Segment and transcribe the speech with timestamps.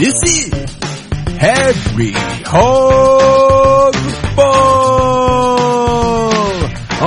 [0.00, 0.48] This is
[1.36, 2.12] Harry
[2.46, 3.94] Hog
[4.34, 5.10] Ball.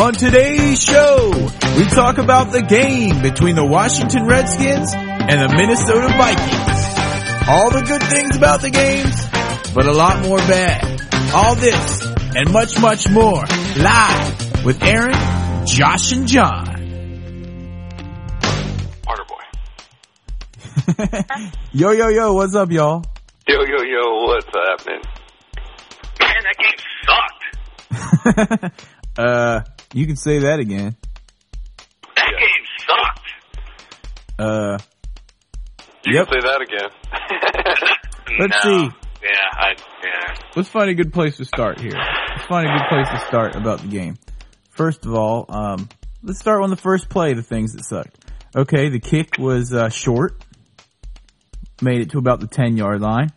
[0.04, 1.32] On today's show,
[1.76, 7.50] we talk about the game between the Washington Redskins and the Minnesota Vikings.
[7.50, 9.16] All the good things about the games,
[9.73, 11.02] but a lot more bad.
[11.34, 12.05] All this
[12.36, 13.44] and much, much more
[13.75, 16.73] live with Aaron, Josh, and John.
[21.74, 23.04] yo, yo, yo, what's up, y'all?
[23.47, 25.02] Yo, yo, yo, what's happening?
[26.19, 26.79] Man, that game
[28.61, 28.82] sucked.
[29.18, 29.61] uh,
[29.93, 30.96] you can say that again.
[32.16, 32.39] That Yeah.
[32.39, 33.30] game sucked.
[34.39, 34.78] Uh,
[36.06, 36.28] You Yep.
[36.28, 36.89] can say that again.
[38.39, 38.72] Let's no.
[38.89, 38.89] see.
[39.23, 39.69] Yeah, I
[40.03, 40.33] yeah.
[40.58, 41.94] let's find a good place to start here.
[41.95, 44.17] Let's find a good place to start about the game.
[44.69, 45.88] First of all, um,
[46.23, 48.17] let's start on the first play, the things that sucked.
[48.53, 50.44] Okay, the kick was, uh, short.
[51.84, 53.31] Made it to about the 10 yard line,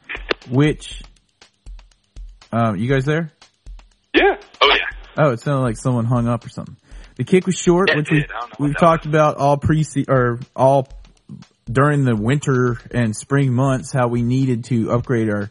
[0.49, 1.03] which,
[2.53, 3.33] um, you guys there?
[4.15, 4.37] yeah.
[4.63, 4.85] Oh yeah.
[5.19, 6.77] Oh, it sounded like someone hung up or something.
[7.17, 8.31] The kick was short, Yeah, which we, did.
[8.31, 10.89] I don't know what we've that talked about all pre or all
[11.71, 15.51] during the winter and spring months how we needed to upgrade our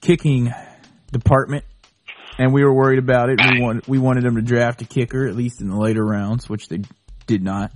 [0.00, 0.52] kicking
[1.10, 1.64] department,
[2.38, 3.40] and we were worried about it.
[3.40, 6.48] We wanted we wanted them to draft a kicker at least in the later rounds,
[6.48, 6.80] which they
[7.26, 7.72] did not.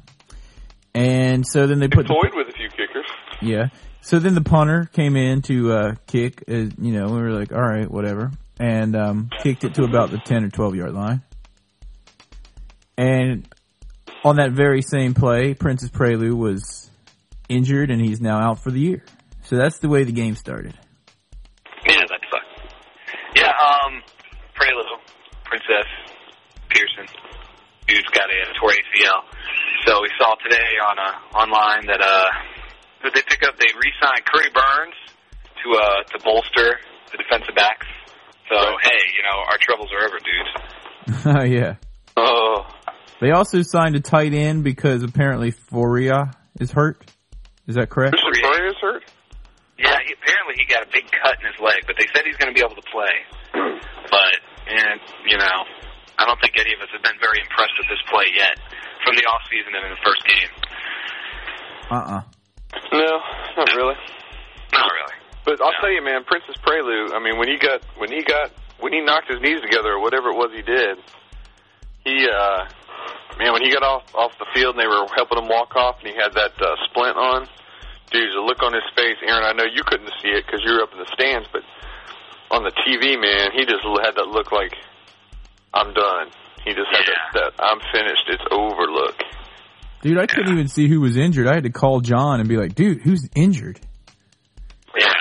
[0.94, 3.06] And so then they put the, with a few kickers.
[3.40, 3.68] yeah.
[4.02, 6.42] So then the punter came in to uh, kick.
[6.48, 10.10] Uh, you know, we were like, all right, whatever, and um, kicked it to about
[10.10, 11.22] the ten or twelve yard line.
[12.98, 13.48] And
[14.24, 16.90] on that very same play, Pierson Prioleau was
[17.48, 19.04] injured, and he's now out for the year.
[19.44, 20.74] So that's the way the game started.
[21.86, 22.74] Yeah, that sucked.
[23.36, 24.02] Yeah, um
[24.54, 24.98] Prioleau,
[25.44, 25.86] Princess
[26.68, 27.06] Pearson,
[27.88, 29.22] who's got a torn ACL.
[29.86, 32.51] So we saw today on uh online that uh
[33.02, 34.96] who they pick up they re-signed Curry Burns
[35.62, 36.78] to uh to bolster
[37.10, 37.86] the defensive backs.
[38.48, 41.52] So hey, you know, our troubles are over, dudes.
[41.52, 41.74] yeah.
[42.16, 42.66] Oh.
[43.20, 47.04] They also signed a tight end because apparently Fauria is hurt.
[47.68, 48.16] Is that correct?
[48.18, 48.50] Christian Yeah.
[48.50, 49.02] Fauria's hurt?
[49.78, 52.36] Yeah, he, apparently he got a big cut in his leg, but they said he's
[52.36, 53.14] going to be able to play.
[54.10, 54.34] But,
[54.68, 55.58] and you know,
[56.18, 58.58] I don't think any of us have been very impressed with this play yet
[59.06, 60.50] from the off season and in the first game.
[61.90, 62.20] Uh-uh.
[62.20, 62.41] No,
[63.56, 63.94] not really.
[64.72, 65.16] Not really.
[65.44, 65.80] But I'll No.
[65.80, 67.14] tell you, man, Pierson Prioleau.
[67.14, 70.00] I mean, when he got when he got when he knocked his knees together or
[70.00, 70.98] whatever it was he did,
[72.04, 72.64] he uh,
[73.38, 75.96] man, when he got off off the field and they were helping him walk off,
[76.00, 77.48] and he had that uh, splint on.
[78.10, 79.44] Dude, the look on his face, Aaron.
[79.44, 81.62] I know you couldn't see it because you were up in the stands, but
[82.50, 84.76] on the TV, man, he just had that look like
[85.72, 86.28] I'm done.
[86.64, 87.14] He just had Yeah.
[87.40, 88.28] that, that I'm finished.
[88.28, 89.16] It's over look.
[90.02, 91.46] Dude, I couldn't even see who was injured.
[91.46, 93.80] I had to call John and be like, dude, who's injured?
[94.98, 95.12] Yeah.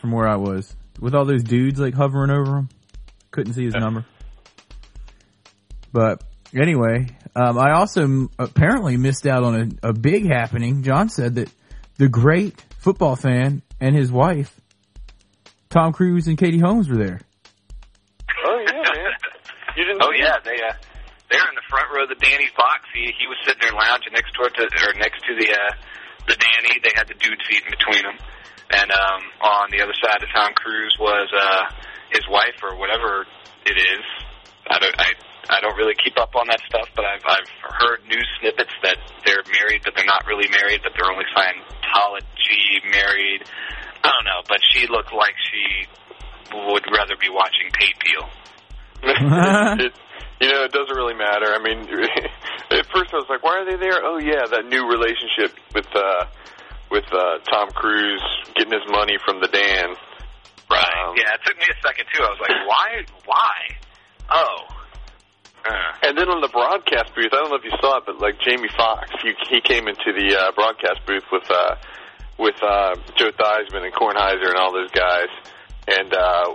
[0.00, 0.74] From where I was.
[0.98, 2.68] With all those dudes like hovering over him.
[3.30, 4.06] Couldn't see his number.
[5.92, 6.24] But
[6.54, 10.82] anyway, um, I also m- apparently missed out on a, a big happening.
[10.82, 11.50] John said that
[11.98, 14.58] the great football fan and his wife,
[15.68, 17.20] Tom Cruise and Katie Holmes were there.
[21.70, 22.84] Front row of the Danny's box.
[22.92, 25.72] He he was sitting there lounging next door to or next to the uh,
[26.26, 26.82] the Danny.
[26.82, 28.18] They had the dude seat in between them,
[28.74, 31.70] and um, on the other side of Tom Cruise was uh,
[32.10, 33.24] his wife or whatever
[33.64, 34.04] it is.
[34.66, 35.08] I don't I
[35.48, 38.98] I don't really keep up on that stuff, but I've I've heard news snippets that
[39.24, 43.46] they're married, but they're not really married, but they're only Scientology married.
[44.02, 45.86] I don't know, but she looked like she
[46.52, 48.26] would rather be watching Pay Peel.
[50.40, 51.52] you know, it doesn't really matter.
[51.52, 51.80] I mean,
[52.70, 55.86] at first I was like, "Why are they there?" Oh yeah, that new relationship with
[55.94, 56.24] uh,
[56.90, 58.22] with uh, Tom Cruise
[58.56, 59.94] getting his money from the Dan.
[60.70, 60.94] Right.
[61.04, 62.22] Um, yeah, it took me a second too.
[62.22, 62.88] I was like, why?
[63.26, 63.58] Why?
[64.30, 64.56] Oh.
[65.66, 68.18] Uh, And then on the broadcast booth, I don't know if you saw it, but
[68.20, 71.74] like Jamie Foxx, he he came into the uh, broadcast booth with uh,
[72.38, 75.28] with uh, Joe Theismann and Kornheiser and all those guys,
[75.88, 76.54] and uh,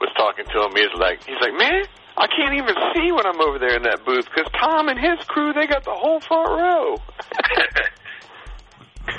[0.00, 0.72] was talking to him.
[0.76, 1.84] He's like, he's like, man,
[2.18, 5.18] I can't even see when I'm over there in that booth because Tom and his
[5.26, 6.96] crew they got the whole front row.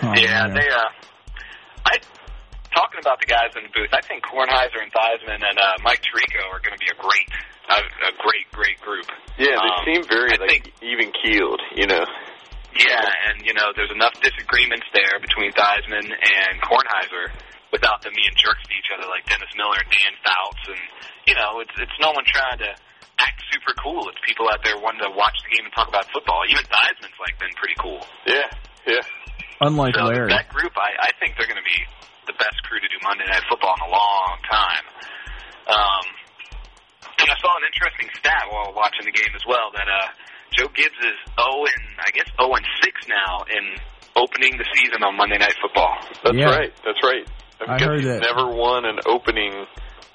[0.03, 0.53] Oh, yeah, man.
[0.53, 0.67] they.
[0.67, 0.91] Uh,
[1.87, 1.95] I
[2.75, 3.89] talking about the guys in the booth.
[3.95, 7.23] I think Kornheiser and Theismann and uh, Mike Tirico are going to be a great,
[7.71, 9.07] a, a great, great group.
[9.39, 12.03] Yeah, they Um, seem very I like think- even keeled, you know.
[12.77, 12.99] Yeah,
[13.31, 17.31] and you know, there's enough disagreements there between Theismann and Kornheiser
[17.71, 20.83] without them being jerks to each other like Dennis Miller and Dan Fouts, and
[21.25, 22.75] you know, it's it's no one trying to
[23.19, 24.07] act super cool.
[24.09, 26.41] It's people out there wanting to watch the game and talk about football.
[26.49, 28.01] Even Theismann's like been pretty cool.
[28.25, 28.47] Yeah,
[28.85, 29.01] yeah.
[29.61, 30.29] Unlike So Larry.
[30.29, 31.79] that group, I I think they're going to be
[32.29, 34.85] the best crew to do Monday Night Football in a long time.
[35.67, 36.05] Um,
[37.19, 40.07] and I saw an interesting stat while watching the game as well that uh,
[40.55, 43.63] Joe Gibbs is 0 and I guess 0 and 6 now in
[44.15, 45.97] opening the season on Monday Night Football.
[46.23, 46.53] That's Yeah.
[46.53, 46.73] right.
[46.85, 47.25] That's right.
[47.67, 48.21] I guess heard he's that.
[48.21, 49.65] never won an opening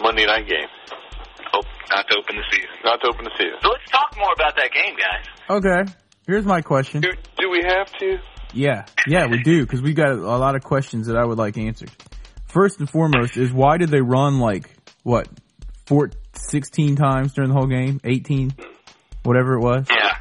[0.01, 0.69] Monday night game.
[1.95, 2.71] Not to open the season.
[2.85, 3.59] Not to open the season.
[3.63, 5.27] So let's talk more about that game, guys.
[5.51, 5.93] Okay.
[6.27, 7.01] Here's my question.
[7.03, 8.19] Do, do we have to?
[8.55, 11.39] Yeah, yeah, we do because we got a, a lot of questions that I would
[11.39, 11.91] like answered.
[12.47, 14.69] First and foremost is why did they run like
[15.03, 15.27] what,
[15.87, 18.53] four, 16 times during the whole game, eighteen,
[19.23, 20.17] whatever it was, Yeah,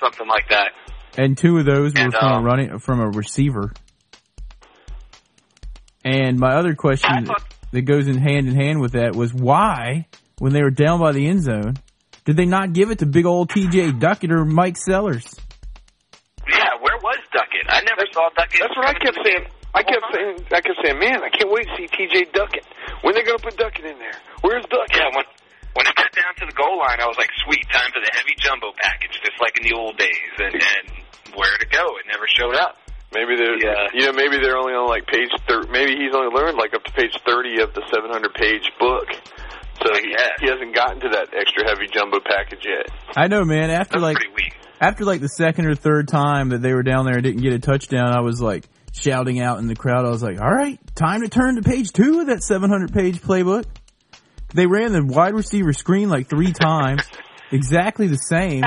[0.00, 0.72] something like that.
[1.16, 3.72] and two of those were And, from a um, running from a receiver.
[6.04, 10.06] And my other question thought- that goes in hand in hand with that was why,
[10.38, 11.74] when they were down by the end zone,
[12.24, 13.92] did they not give it to big old T.J.
[13.92, 15.34] Duckett or Mike Sellers?
[16.48, 17.66] Yeah, where was Duckett?
[17.68, 18.60] I never saw Duckett.
[18.60, 19.44] That's what I kept saying.
[19.74, 20.36] I kept saying.
[20.52, 22.32] I kept saying, man, I can't wait to see T.J.
[22.32, 22.64] Duckett.
[23.02, 24.16] When they gonna put Duckett in there?
[24.40, 24.96] Where's Duckett?
[24.96, 25.24] Yeah, when
[25.76, 28.10] when it got down to the goal line, I was like, sweet, time for the
[28.16, 30.32] heavy jumbo package, just like in the old days.
[30.40, 30.86] And, and
[31.36, 31.84] where to go?
[32.00, 32.80] It never showed up.
[33.14, 33.88] Maybe they're, Yeah.
[33.94, 36.82] you know, maybe they're only on like page thir Maybe he's only learned like up
[36.84, 39.06] to page thirty of the seven hundred page book.
[39.84, 40.28] So he, Yeah.
[40.40, 42.88] he hasn't gotten to that extra heavy jumbo package yet.
[43.16, 43.70] I know, man.
[43.70, 44.16] After That's like
[44.80, 47.52] after like the second or third time that they were down there and didn't get
[47.52, 50.04] a touchdown, I was like shouting out in the crowd.
[50.04, 53.20] I was like, "All right, time to turn to page two of that 700 page
[53.20, 53.64] playbook."
[54.54, 57.02] They ran the wide receiver screen like three times,
[57.52, 58.64] exactly the same.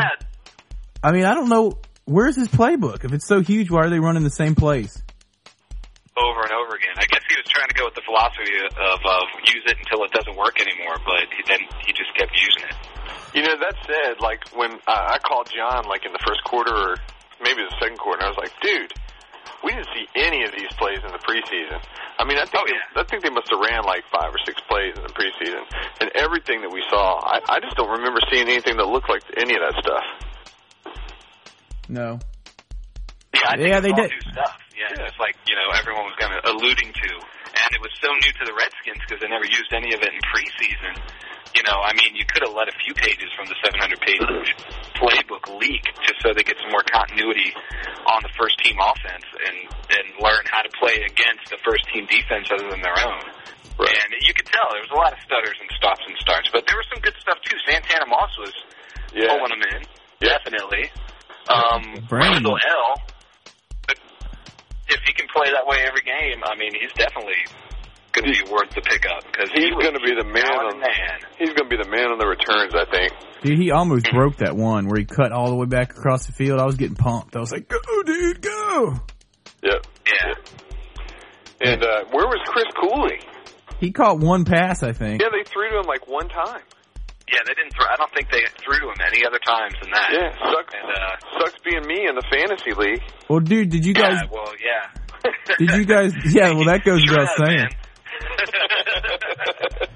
[1.04, 3.04] I mean, I don't know where's his playbook.
[3.04, 5.02] If it's so huge, why are they running the same plays?
[6.20, 6.96] Over and over again.
[7.00, 10.04] I guess he was trying to go with the philosophy of, of use it until
[10.04, 12.76] it doesn't work anymore, but he, then he just kept using it.
[13.34, 16.74] You know, that said, like when uh, I called John, like in the first quarter
[16.76, 16.96] or
[17.40, 18.92] maybe the second quarter, and I was like, dude,
[19.64, 21.80] we didn't see any of these plays in the preseason.
[22.20, 23.02] I mean, I think Oh, they, yeah.
[23.02, 25.64] I think they must have ran like five or six plays in the preseason,
[26.02, 29.24] and everything that we saw, I, I just don't remember seeing anything that looked like
[29.40, 30.04] any of that stuff.
[31.88, 32.20] No.
[33.34, 34.12] Yeah, I think Yeah, they did.
[34.12, 34.60] new stuff.
[34.82, 37.10] Yeah, just like you know everyone was kind of alluding to,
[37.54, 40.10] and it was so new to the Redskins because they never used any of it
[40.10, 40.98] in preseason.
[41.54, 44.24] You know, I mean, you could have let a few pages from the 700 page
[44.98, 47.54] playbook leak just so they get some more continuity
[48.10, 49.58] on the first team offense and
[49.94, 53.22] and learn how to play against the first team defense other than their own.
[53.78, 53.92] Right.
[53.94, 56.66] And you could tell there was a lot of stutters and stops and starts, but
[56.66, 57.58] there was some good stuff too.
[57.70, 58.54] Santana Moss was
[59.14, 59.82] Yeah, pulling them in,
[60.24, 60.38] Yeah.
[60.40, 60.90] definitely.
[61.52, 62.48] Um, Brandon.
[62.48, 62.96] Randle El.
[64.92, 67.40] But if he can play that way every game, I mean, he's definitely
[68.12, 70.80] going to be worth the pickup because he's going to be the man on the
[70.80, 71.20] man.
[71.40, 72.76] he's going to be the man on the returns.
[72.76, 73.14] I think.
[73.42, 76.34] Dude, he almost broke that one where he cut all the way back across the
[76.34, 76.60] field.
[76.60, 77.36] I was getting pumped.
[77.36, 79.00] I was like, "Go, dude, go!"
[79.64, 79.88] Yep.
[80.08, 80.34] Yeah.
[81.62, 83.20] And uh, where was Chris Cooley?
[83.80, 85.22] He caught one pass, I think.
[85.22, 86.62] Yeah, they threw to him like one time.
[87.32, 87.88] Yeah, they didn't throw.
[87.88, 90.10] I don't think they threw him any other times than that.
[90.12, 90.74] Yeah, sucks.
[90.76, 93.02] And uh, Sucks being me in the fantasy league.
[93.30, 94.20] Well, dude, did you guys?
[94.20, 94.92] yeah, well, yeah.
[95.60, 96.12] Did you guys?
[96.34, 97.70] Yeah, well, that goes Sure without does, saying.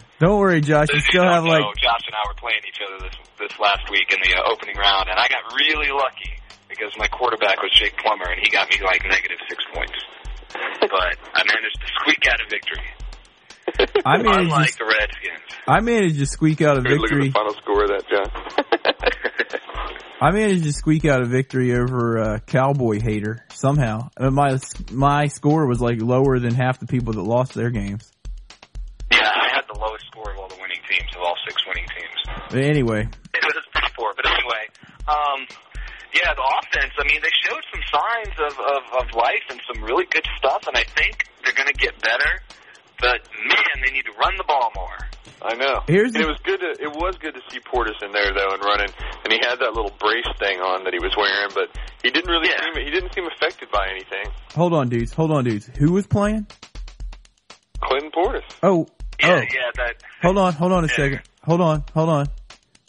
[0.20, 0.88] Don't worry, Josh.
[0.94, 3.90] You still have like know, Josh and I were playing each other this this last
[3.92, 6.40] week in the uh, opening round, and I got really lucky
[6.70, 9.98] because my quarterback was Jake Plummer, and he got me like negative six points.
[10.80, 12.86] But I managed to squeak out a victory,
[14.06, 14.40] I managed.
[14.40, 15.42] unlike To, the Redskins.
[15.68, 17.28] I managed to squeak out a Here, Look at victory.
[17.30, 18.30] the final score of that, John.
[20.22, 24.10] I managed to squeak out a victory over a cowboy hater somehow.
[24.18, 24.58] Uh, My
[24.92, 28.12] my score was like lower than half the people that lost their games.
[29.12, 31.86] Yeah, I had the lowest score of all the winning teams, of all six winning
[31.92, 32.38] teams.
[32.50, 34.64] But anyway, It was pretty poor, but anyway,
[35.08, 35.46] um,
[36.14, 36.94] yeah, the offense.
[36.98, 40.64] I mean, they showed some signs of, of of life and some really good stuff,
[40.68, 42.40] and I think they're going to get better.
[43.00, 44.98] But man, they need to run the ball more.
[45.42, 45.82] I know.
[45.88, 48.34] Here's and the- it was good to it was good to see Portis in there
[48.34, 48.90] though and running,
[49.24, 51.70] and he had that little brace thing on that he was wearing, but
[52.04, 52.62] he didn't really Yeah.
[52.74, 54.32] seem he didn't seem affected by anything.
[54.56, 55.14] hold on, dudes.
[55.14, 55.70] Hold on, dudes.
[55.78, 56.48] Who was playing?
[57.82, 58.44] Clinton Portis.
[58.64, 58.88] Oh,
[59.22, 59.36] Yeah, oh.
[59.54, 59.96] yeah, that.
[60.22, 60.96] Hold on, hold on a Yeah.
[60.96, 61.22] second.
[61.44, 62.26] Hold on, hold on.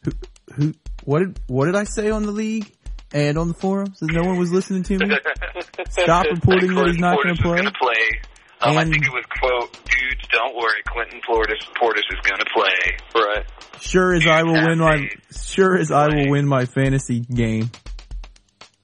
[0.04, 0.12] Who,
[0.54, 2.72] who, what did, what did I say on the league
[3.12, 5.16] and on the forums that no one was listening to me?
[5.90, 8.20] Stop reporting that he's not going Portis to play.
[8.60, 8.82] Is gonna play.
[8.82, 12.46] Um, I think it was quote, "Dudes, don't worry, Clinton Portis Portis is going to
[12.54, 13.44] play." Right.
[13.80, 17.70] Sure as I will win my, sure as I will win my fantasy game,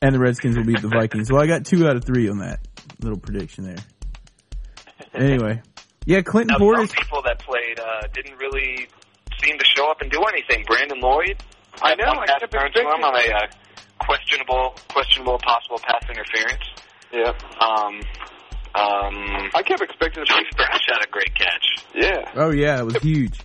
[0.02, 1.30] and the Redskins will beat the Vikings.
[1.32, 2.60] Well, I got two out of three on that
[3.00, 3.76] little prediction there.
[5.14, 5.60] Anyway,
[6.06, 6.94] yeah, Clinton Now, some Portis.
[6.94, 8.88] people that played uh, didn't really
[9.42, 10.64] seem to show up and do anything.
[10.66, 11.42] Brandon Lloyd,
[11.82, 13.46] I know, I pass kept to him expecting- on a uh,
[13.98, 16.64] questionable, questionable possible pass interference.
[17.12, 17.32] Yeah.
[17.60, 18.00] Um,
[18.74, 21.84] Um, I kept expecting a Chase Thrash had a great catch.
[21.94, 22.30] yeah.
[22.34, 23.38] Oh yeah, it was huge.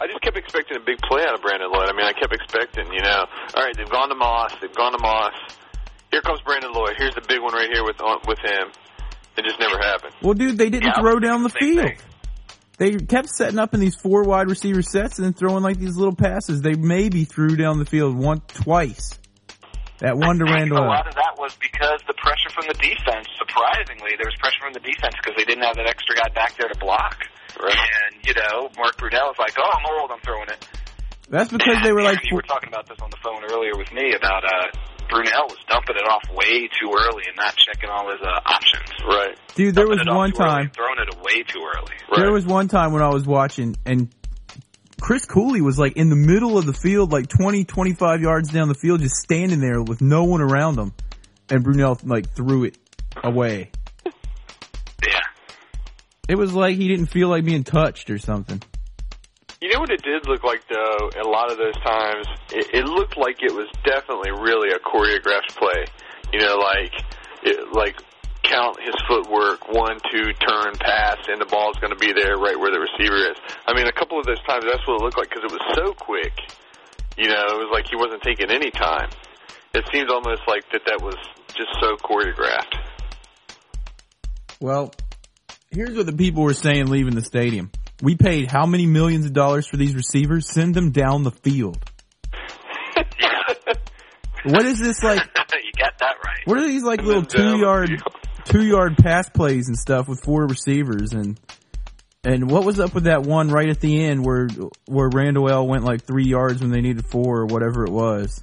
[0.00, 1.88] I just kept expecting a big play out of Brandon Lloyd.
[1.88, 3.24] I mean, I kept expecting, you know,
[3.54, 5.32] all right, they've gone to Moss, they've gone to Moss.
[6.10, 6.94] Here comes Brandon Lloyd.
[6.98, 7.96] Here's the big one right here with
[8.28, 8.68] with him.
[9.36, 10.14] It just never happened.
[10.22, 11.86] Well, dude, they didn't Yeah, throw down the field.
[11.86, 11.96] thing.
[12.76, 15.96] They kept setting up in these four wide receiver sets and then throwing like these
[15.96, 16.60] little passes.
[16.60, 19.18] They maybe threw down the field once, twice.
[19.98, 20.82] That one to I Randall.
[20.82, 23.28] A lot of that was because the pressure from the defense.
[23.38, 26.56] Surprisingly, there was pressure from the defense because they didn't have that extra guy back
[26.58, 27.22] there to block.
[27.60, 27.72] Right.
[27.78, 30.10] And you know, Mark Brunell was like, "Oh, I'm old.
[30.10, 30.58] I'm throwing it."
[31.30, 33.90] That's because they were like, you were talking about this on the phone earlier with
[33.94, 34.68] me about uh,
[35.08, 38.90] Brunell was dumping it off way too early and not checking all his uh, options.
[39.08, 39.34] Right.
[39.54, 40.70] dude, there was Dumping it off one too early time.
[40.76, 41.92] throwing it away too early.
[42.10, 42.20] Right.
[42.20, 44.12] There was one time when I was watching and
[45.00, 48.68] Chris Cooley was like in the middle of the field, like 20, 25 yards down
[48.68, 50.92] the field, just standing there with no one around him.
[51.50, 52.78] And Brunell like threw it
[53.22, 53.70] away.
[55.06, 55.20] Yeah.
[56.30, 58.62] It was like he didn't feel like being touched or something.
[59.60, 61.10] You know what it did look like though?
[61.20, 65.56] A lot of those times, it, it looked like it was definitely really a choreographed
[65.56, 65.84] play.
[66.32, 66.92] You know, like
[67.42, 67.96] it, like
[68.42, 72.58] count his footwork, one, two, turn, pass, and the ball's going to be there right
[72.58, 73.36] where the receiver is.
[73.66, 75.76] I mean, a couple of those times that's what it looked like because it was
[75.76, 76.32] so quick.
[77.16, 79.08] You know, it was like he wasn't taking any time.
[79.74, 81.16] It seems almost like that that was
[81.48, 82.74] just so choreographed.
[84.60, 84.92] Well,
[85.70, 87.70] here's what the people were saying leaving the stadium.
[88.02, 90.48] We paid how many millions of dollars for these receivers?
[90.48, 91.78] Send them down the field.
[94.44, 95.20] What is this like?
[95.20, 96.40] you got that right.
[96.44, 98.02] What are these like little two yard,
[98.44, 101.40] two yard pass plays and stuff with four receivers and
[102.24, 104.48] and what was up with that one right at the end where
[104.86, 108.42] where Randle El went like three yards when they needed four or whatever it was,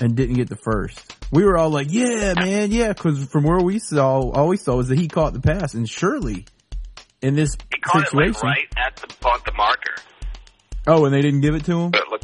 [0.00, 1.16] and didn't get the first.
[1.30, 4.76] We were all like, "Yeah, man, yeah," because from where we saw, all we saw
[4.76, 6.46] was that he caught the pass, and surely
[7.20, 9.94] in this He caught it situation, like right at the on the marker,
[10.86, 11.90] oh, and they didn't give it to him.
[11.90, 12.22] but look,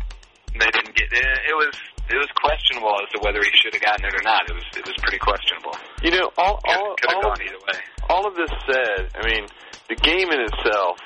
[0.53, 1.13] they didn't get.
[1.13, 1.75] It, it was
[2.11, 4.49] it was questionable as to whether he should have gotten it or not.
[4.49, 5.77] It was it was pretty questionable.
[6.03, 7.81] You know, all all all, gone either way.
[8.09, 9.47] all of this said, I mean,
[9.89, 10.99] the game in itself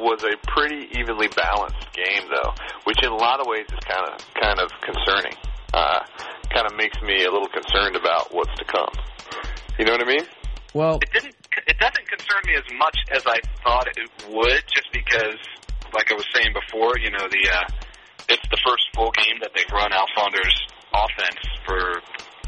[0.00, 2.52] was a pretty evenly balanced game, though,
[2.84, 5.34] which in a lot of ways is kind of kind of concerning.
[5.72, 6.00] Uh,
[6.50, 8.90] kind of makes me a little concerned about what's to come.
[9.78, 10.26] You know what I mean?
[10.72, 11.34] Well, It didn't.
[11.66, 13.98] It doesn't concern me as much as I thought it
[14.28, 15.38] would, just because,
[15.94, 17.66] like I was saying before, you know, the uh,
[18.28, 22.00] it's the first full game that they've run Al Saunders' offense for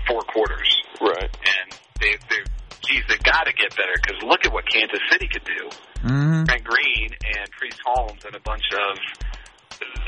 [0.07, 1.31] four quarters, Right.
[1.31, 2.43] and they they
[2.87, 5.69] geez, they got to get better because look at what Kansas City could do.
[6.03, 8.99] hmm Trent Green and Priest Holmes and a bunch of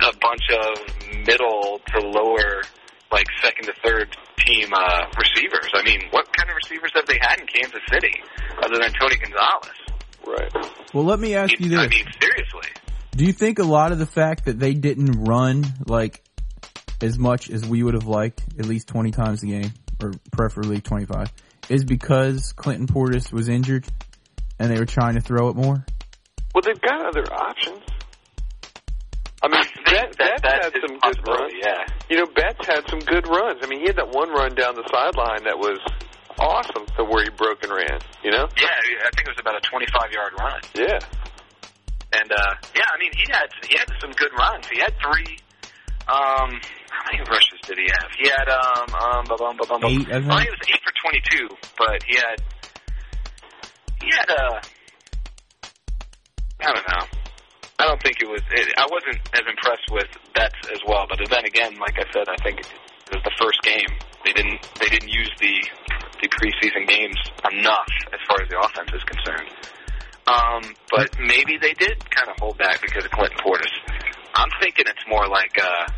[0.01, 2.63] a bunch of middle to lower,
[3.13, 5.69] like second to third team uh, receivers.
[5.75, 8.15] I mean, what kind of receivers have they had in Kansas City
[8.63, 9.79] other than Tony Gonzalez?
[10.27, 10.95] Right.
[10.95, 12.69] well, let me ask you this: I mean, seriously.
[13.13, 16.23] Do you think a lot of the fact that they didn't run like
[17.01, 20.81] as much as we would have liked, at least 20 times a game, or preferably
[20.81, 21.33] 25,
[21.69, 23.87] is because Clinton Portis was injured
[24.59, 25.85] and they were trying to throw it more?
[26.55, 27.83] Well, they've got other options.
[29.43, 31.53] I mean, Bet, that, Betts that had some good runs.
[31.55, 31.87] Yeah.
[32.11, 33.61] You know, Betts had some good runs.
[33.63, 35.79] I mean, he had that one run down the sideline that was
[36.39, 38.01] awesome to where he broke and ran.
[38.25, 38.49] You know?
[38.57, 40.61] Yeah, I think it was about a 25 yard run.
[40.75, 40.99] Yeah.
[42.11, 44.67] And uh yeah, I mean he had he had some good runs.
[44.67, 45.39] He had three
[46.09, 46.61] um
[46.91, 48.11] how many rushes did he have?
[48.19, 49.85] He had um um bum, bum, bum, bum.
[49.85, 50.29] Eight, I think.
[50.29, 52.39] Well, he was eight for twenty two, but he had
[54.03, 54.61] he had uh
[56.61, 57.07] I don't know.
[57.79, 58.43] I don't think it was.
[58.51, 62.27] It, I wasn't as impressed with Betts as well, but then again, like I said,
[62.27, 63.87] I think it was the first game.
[64.25, 64.59] They didn't.
[64.81, 65.55] They didn't use the
[66.21, 67.17] the preseason games
[67.53, 69.49] enough as far as the offense is concerned.
[70.27, 73.71] Um, but maybe they did kind of hold back because of Clinton Portis.
[74.39, 75.91] I'm thinking it's more like, uh,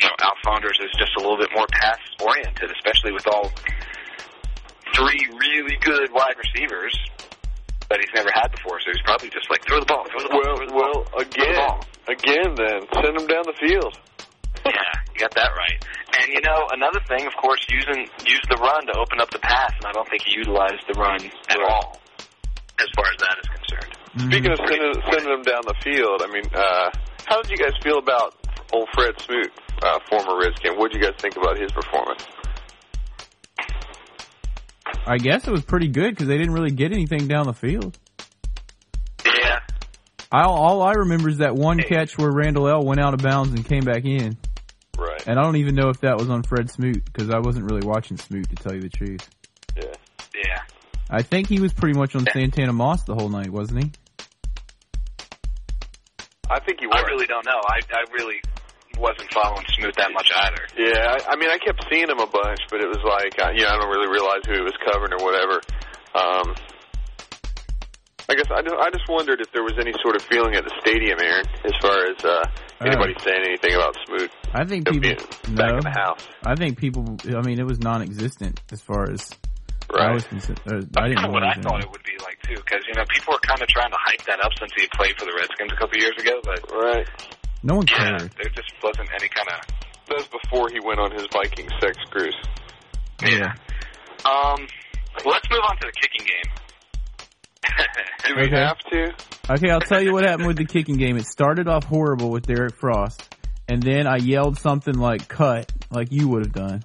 [0.00, 3.50] you know, Al Saunders is just a little bit more pass oriented, especially with all
[4.94, 6.94] three really good wide receivers
[7.90, 8.78] that he's never had before.
[8.80, 10.92] So he's probably just like throw the ball, throw the ball, Well, throw the well,
[10.94, 11.06] ball.
[11.18, 11.84] the again, ball.
[12.08, 13.98] again, then send him down the field.
[14.64, 14.72] Yeah,
[15.12, 15.84] you got that right.
[16.20, 19.38] And you know, another thing, of course, using use the run to open up the
[19.40, 21.20] pass, and I don't think he utilized the run
[21.50, 22.00] at all,
[22.80, 23.93] as far as that is concerned.
[24.16, 26.90] Speaking of sending, sending them down the field, I mean, uh,
[27.26, 28.34] how did you guys feel about
[28.72, 29.50] old Fred Smoot,
[29.82, 30.76] uh, former Redskin?
[30.76, 32.24] What did you guys think about his performance?
[35.06, 37.98] I guess it was pretty good because they didn't really get anything down the field.
[39.24, 39.60] Yeah,
[40.30, 43.52] I, all I remember is that one catch where Randle El went out of bounds
[43.52, 44.36] and came back in.
[44.98, 45.26] Right.
[45.26, 47.86] And I don't even know if that was on Fred Smoot because I wasn't really
[47.86, 49.28] watching Smoot to tell you the truth.
[49.76, 49.92] Yeah.
[50.34, 50.60] yeah.
[51.10, 53.92] I think he was pretty much on Santana Moss the whole night, wasn't he?
[56.50, 56.96] I think he was.
[56.96, 57.60] I really don't know.
[57.66, 58.40] I I really
[58.98, 60.62] wasn't following Smoot that much either.
[60.78, 63.50] Yeah, I, I mean, I kept seeing him a bunch, but it was like, uh,
[63.50, 65.60] you know, I don't really realize who he was covering or whatever.
[66.14, 66.54] Um,
[68.28, 70.64] I guess I just, I just wondered if there was any sort of feeling at
[70.64, 72.44] the stadium, Aaron, as far as uh,
[72.80, 75.78] anybody saying anything about Smoot I think him people being back no.
[75.78, 76.26] in the house.
[76.42, 77.16] I think people.
[77.26, 79.30] I mean, it was non-existent as far as
[79.92, 80.14] I Right.
[80.14, 80.60] was concerned.
[80.66, 82.94] Uh, I didn't That's know what I thought it would be like too, because you
[82.94, 85.34] know people were kind of trying to hype that up since he played for the
[85.36, 87.06] Redskins a couple years ago, but Right.
[87.62, 88.32] No one yeah, cared.
[88.36, 89.60] there just wasn't any kind of
[90.08, 92.36] That was before he went on his Viking sex cruise.
[93.22, 93.54] yeah.
[94.24, 94.66] Um,
[95.24, 96.52] let's move on to the kicking game.
[98.26, 98.56] Do we Okay.
[98.56, 99.14] have to?
[99.50, 101.16] Okay, I'll tell you what happened with the kicking game.
[101.16, 103.22] It started off horrible with Derrick Frost,
[103.68, 106.82] and then I yelled something like "cut," like you would have done.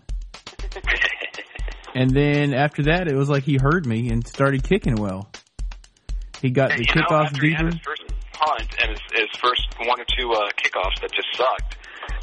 [1.96, 5.29] And then after that, it was like he heard me and started kicking well.
[6.41, 7.75] He got the you know, kickoffs after he had deeper.
[7.75, 8.03] his first
[8.34, 11.77] punt and his, his first one or two uh, kickoffs that just sucked,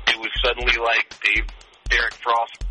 [0.08, 1.46] it was suddenly like Dave
[1.90, 2.64] Derrick Frost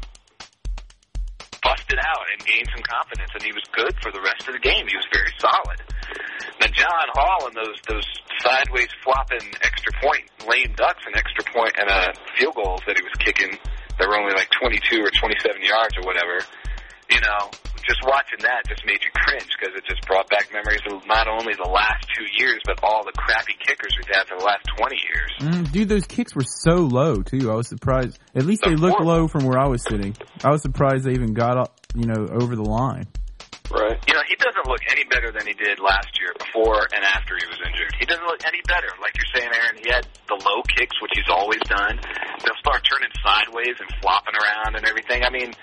[1.61, 4.61] busted out and gained some confidence, and he was good for the rest of the
[4.61, 4.85] game.
[4.87, 5.81] He was very solid.
[6.61, 8.05] Now John Hall and those those
[8.39, 13.03] sideways flopping extra point lame ducks and extra point and uh, field goals that he
[13.03, 13.57] was kicking
[13.97, 16.45] that were only like 22 or 27 yards or whatever.
[17.09, 17.51] You know,
[17.87, 21.27] just watching that just made you cringe because it just brought back memories of not
[21.27, 24.65] only the last two years but all the crappy kickers we've had for the last
[24.77, 25.31] 20 years.
[25.39, 27.51] Mm, dude, those kicks were so low too.
[27.51, 28.17] I was surprised.
[28.33, 30.15] At least they looked low from where I was sitting.
[30.43, 33.07] I was surprised they even got up, you know, over the line.
[33.71, 33.97] Right.
[34.07, 37.33] You know, he doesn't look any better than he did last year, before and after
[37.33, 37.97] he was injured.
[37.97, 38.89] He doesn't look any better.
[39.01, 41.97] Like you're saying, Aaron, he had the low kicks, which he's always done.
[42.45, 45.23] They'll start turning sideways and flopping around and everything.
[45.25, 45.53] I mean,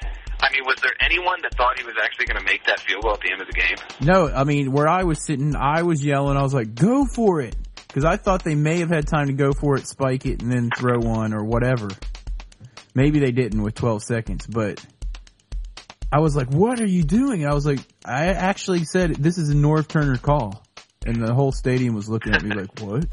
[0.43, 3.03] I mean, was there anyone that thought he was actually going to make that field
[3.03, 3.77] goal at the end of the game?
[4.01, 6.37] No, I mean, where I was sitting, I was yelling.
[6.37, 7.55] I was like, "Go for it!"
[7.87, 10.51] Because I thought they may have had time to go for it, spike it, and
[10.51, 11.89] then throw one or whatever.
[12.95, 14.85] Maybe they didn't with 12 seconds, but
[16.11, 19.39] I was like, "What are you doing?" And I was like, I actually said, "This
[19.39, 20.65] is a Norv Turner call,"
[21.07, 23.07] and the whole stadium was looking at me like, "What?"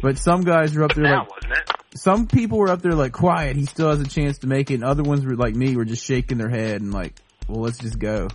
[0.00, 1.81] But some guys were up there now, like, wasn't it?
[1.94, 4.74] Some people were up there like, "Quiet, he still has a chance to make it,"
[4.74, 7.14] and other ones were like me, were just shaking their head and like,
[7.48, 8.28] "Well, let's just go."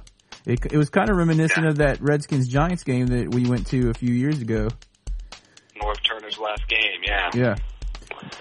[0.46, 1.72] It, it was kind of reminiscent Yeah.
[1.72, 4.70] of that Redskins Giants game that we went to a few years ago.
[5.82, 7.30] Norv Turner's last game, yeah.
[7.34, 7.56] Yeah,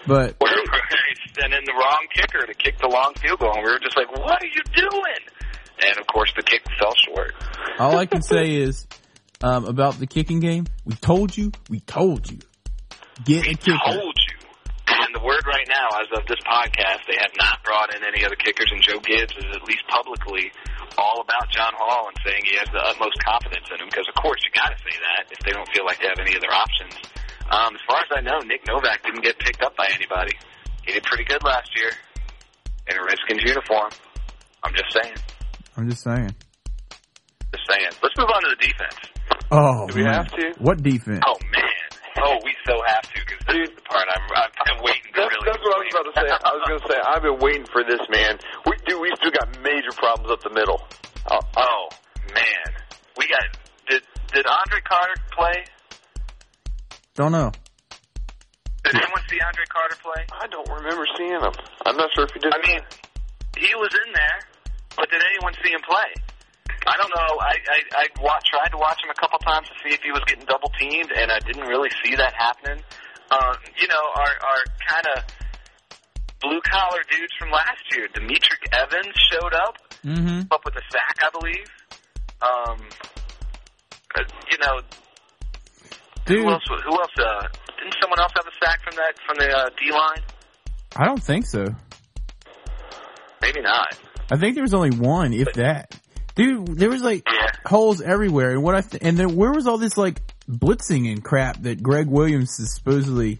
[0.06, 3.64] but Where we sent in the wrong kicker to kick the long field goal, and
[3.64, 5.22] we were just like, "What are you doing?"
[5.88, 7.32] And of course, the kick fell short.
[7.78, 8.86] all I can say is
[9.42, 10.66] um, about the kicking game.
[10.84, 11.52] We told you.
[11.68, 12.38] We told you.
[13.24, 13.78] Get a kicker.
[13.84, 14.15] told
[15.86, 18.98] now, as of this podcast, they have not brought in any other kickers, and Joe
[18.98, 20.50] Gibbs is at least publicly
[20.98, 23.88] all about John Hall and saying he has the utmost confidence in him.
[23.90, 26.18] Because of course you got to say that if they don't feel like they have
[26.18, 26.94] any other options.
[27.50, 30.34] Um, as far as I know, Nick Novak didn't get picked up by anybody.
[30.82, 31.92] He did pretty good last year
[32.90, 33.90] in a Redskins uniform.
[34.64, 35.16] I'm just saying.
[35.76, 36.34] I'm just saying.
[37.52, 37.90] Just saying.
[38.02, 38.98] Let's move on to the defense.
[39.50, 40.14] Oh, Do we man.
[40.14, 40.54] have to?
[40.58, 41.22] What defense?
[41.26, 41.75] Oh man.
[42.18, 45.20] Oh, we so have to because this is the part I'm, I'm, I'm waiting to
[45.20, 45.46] That's, really.
[45.52, 46.26] that's what I was about to say.
[46.32, 48.38] I was going to say I've been waiting for this man.
[48.64, 49.00] We do.
[49.00, 50.80] We still got major problems up the middle.
[51.28, 51.88] Uh, uh, Oh
[52.34, 52.68] man,
[53.16, 53.44] we got
[53.88, 54.02] did
[54.32, 55.64] did Andre Carter play?
[57.14, 57.52] Don't know.
[58.84, 60.22] Did anyone see Andre Carter play?
[60.32, 61.52] I don't remember seeing him.
[61.84, 62.52] I'm not sure if he did.
[62.54, 62.80] I mean,
[63.58, 64.38] he was in there,
[64.96, 66.10] but did anyone see him play?
[66.86, 67.32] I don't know.
[67.40, 70.12] I I, I wa- tried to watch him a couple times to see if he
[70.12, 72.82] was getting double teamed, and I didn't really see that happening.
[73.30, 75.24] Um, you know, our our kind of
[76.40, 79.78] blue collar dudes from last year, Demetric Evans showed up.
[80.04, 80.42] Mm-hmm.
[80.52, 81.66] up with a sack, I believe.
[82.40, 82.88] Um,
[84.14, 84.22] uh,
[84.52, 84.80] you know,
[86.26, 86.62] Dude, who else?
[86.68, 87.10] Who else?
[87.18, 90.22] Uh, didn't someone else have a sack from that from the uh, D line?
[90.94, 91.64] I don't think so.
[93.42, 93.96] Maybe not.
[94.30, 95.98] I think there was only one, if that.
[96.36, 97.46] Dude, there was like Yeah.
[97.66, 101.24] holes everywhere, and what I th- and then where was all this like blitzing and
[101.24, 103.38] crap that Gregg Williams is supposedly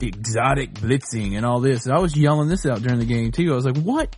[0.00, 1.86] exotic blitzing and all this?
[1.86, 3.52] And I was yelling this out during the game too.
[3.52, 4.14] I was like, "What?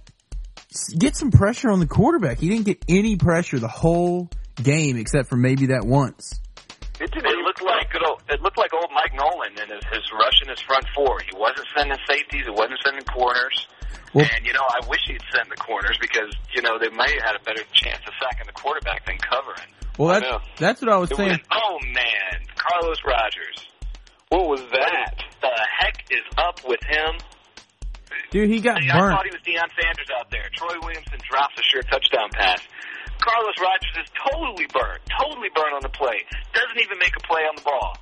[0.98, 4.28] Get some pressure on the quarterback." He didn't get any pressure the whole
[4.62, 6.40] game except for maybe that once.
[7.00, 10.02] it It looked like good old, it looked like old Mike Nolan and his, his
[10.12, 11.18] rush in his front four.
[11.20, 12.44] He wasn't sending safeties.
[12.46, 13.66] He wasn't sending corners.
[14.14, 17.10] Well- and you know, I wish he'd send the corners because you know they might
[17.20, 19.68] have had a better chance of sacking the quarterback than covering.
[19.98, 21.30] Well, that's that's what I was It saying.
[21.30, 23.68] was, oh man, Carlos Rogers.
[24.28, 25.14] What was that?
[25.42, 27.20] The heck is up with him?
[28.30, 29.12] Dude, he got I burnt.
[29.12, 30.48] thought he was Deion Sanders out there.
[30.56, 32.60] Troy Williamson drops a sure touchdown pass.
[33.20, 36.24] Carlos Rogers is totally burned, totally burned on the play.
[36.56, 37.96] Doesn't even make a play on the ball.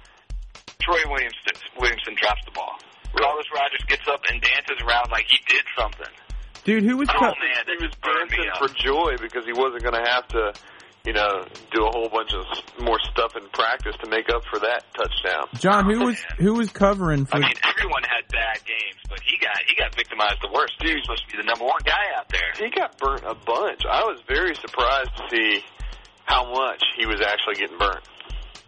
[0.79, 2.79] Troy Williamson, Williamson drops the ball.
[3.19, 6.11] Carlos Rogers gets up and dances around like he did something.
[6.65, 9.83] Dude, who was Oh co- man, He was just dancing for joy because he wasn't
[9.83, 10.53] going to have to,
[11.07, 12.45] you know, do a whole bunch of
[12.85, 15.47] more stuff in practice to make up for that touchdown.
[15.59, 15.85] John?
[15.87, 16.37] Who Oh, was man.
[16.45, 17.37] who was covering for?
[17.37, 20.75] I mean, everyone had bad games, but he got he got victimized the worst.
[20.83, 22.53] He was supposed to be the number one guy out there.
[22.59, 23.81] He got burnt a bunch.
[23.89, 25.65] I was very surprised to see
[26.27, 28.05] how much he was actually getting burnt.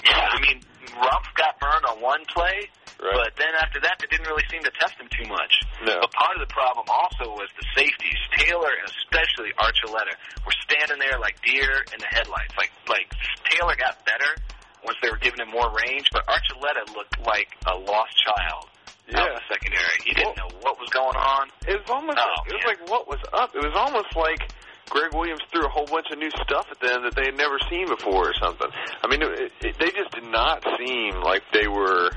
[0.05, 0.61] Yeah, I mean,
[0.97, 2.71] Rumph got burned on one play,
[3.03, 3.19] Right.
[3.19, 5.51] but then after that, they didn't really seem to test him too much.
[5.83, 5.99] No.
[6.07, 8.21] But part of the problem also was the safeties.
[8.39, 10.15] Taylor and especially Archuleta
[10.47, 12.55] were standing there like deer in the headlights.
[12.55, 13.11] Like like
[13.51, 14.39] Taylor got better
[14.87, 18.71] once they were giving him more range, but Archuleta looked like a lost child
[19.15, 19.99] out in the secondary.
[20.05, 21.49] He didn't know what was going on.
[21.67, 22.19] It was almost.
[22.19, 22.75] Oh, it was man.
[22.79, 23.55] like what was up.
[23.55, 24.53] It was almost like
[24.89, 27.59] Gregg Williams threw a whole bunch of new stuff at them that they had never
[27.71, 28.69] seen before or something.
[29.03, 32.11] I mean, it, it, they just did not seem like they were.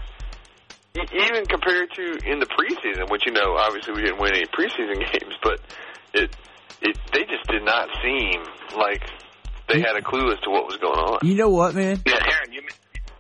[0.95, 4.99] Even compared to in the preseason, which you know, obviously we didn't win any preseason
[5.13, 5.60] games, but
[6.13, 6.36] it,
[6.81, 8.41] it, they just did not seem
[8.77, 9.03] like
[9.67, 11.19] they had a clue as to what was going on.
[11.23, 12.01] You know what, man?
[12.05, 12.62] Yeah, Aaron, you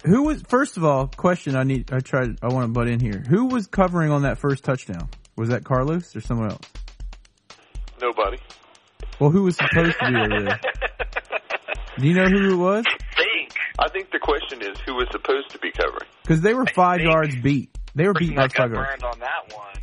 [0.05, 1.07] Who was first of all?
[1.07, 1.55] Question.
[1.55, 1.91] I need.
[1.91, 2.37] I tried.
[2.41, 3.23] I want to butt in here.
[3.27, 5.09] Who was covering on that first touchdown?
[5.35, 6.71] Was that Carlos or someone else?
[8.01, 8.37] Nobody.
[9.19, 10.59] Well, who was supposed to be over there?
[11.99, 12.85] Do you know who it was?
[13.77, 16.09] Think I think the question is who was supposed to be covering.
[16.21, 17.75] Because they were five yards beat.
[17.93, 18.89] They were beat by that got five yards.
[18.89, 19.75] burned on that one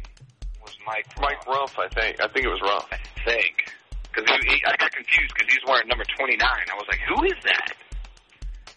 [0.62, 1.06] was Mike.
[1.20, 1.74] Mike Rumph.
[1.74, 2.20] Rumph, I think.
[2.20, 2.86] I think it was Rumph.
[2.92, 3.72] I think.
[4.12, 6.40] Because I got confused because he's wearing number 29.
[6.42, 7.72] I was like, who is that?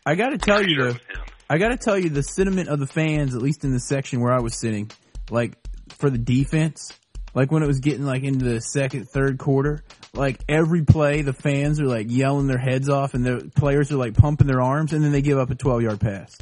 [0.05, 0.89] I got to tell you sure though.
[0.89, 1.25] it was him.
[1.49, 4.21] I got to tell you the sentiment of the fans, at least in the section
[4.21, 4.89] where I was sitting,
[5.29, 5.57] like
[5.89, 6.97] for the defense,
[7.35, 11.33] like when it was getting like into the second, third quarter, like every play, the
[11.33, 14.93] fans are like yelling their heads off and the players are like pumping their arms
[14.93, 16.35] and then they give up a 12 yard pass.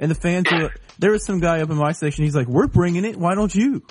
[0.00, 2.66] And the fans are, there was some guy up in my section, he's like, we're
[2.66, 3.82] bringing it, why don't you?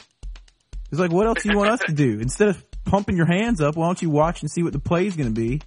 [0.89, 2.19] He's like, what else do you want us to do?
[2.19, 5.08] Instead of pumping your hands up, why don't you watch and see what the play
[5.08, 5.62] is gonna be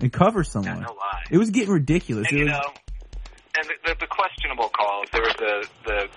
[0.00, 0.80] and cover someone?
[0.80, 1.22] no lie.
[1.30, 2.26] It was getting ridiculous.
[2.28, 2.72] And It you was- know,
[3.58, 5.06] and the, the, the questionable calls.
[5.12, 6.08] There was the the,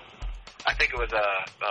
[0.66, 1.16] I think it was a,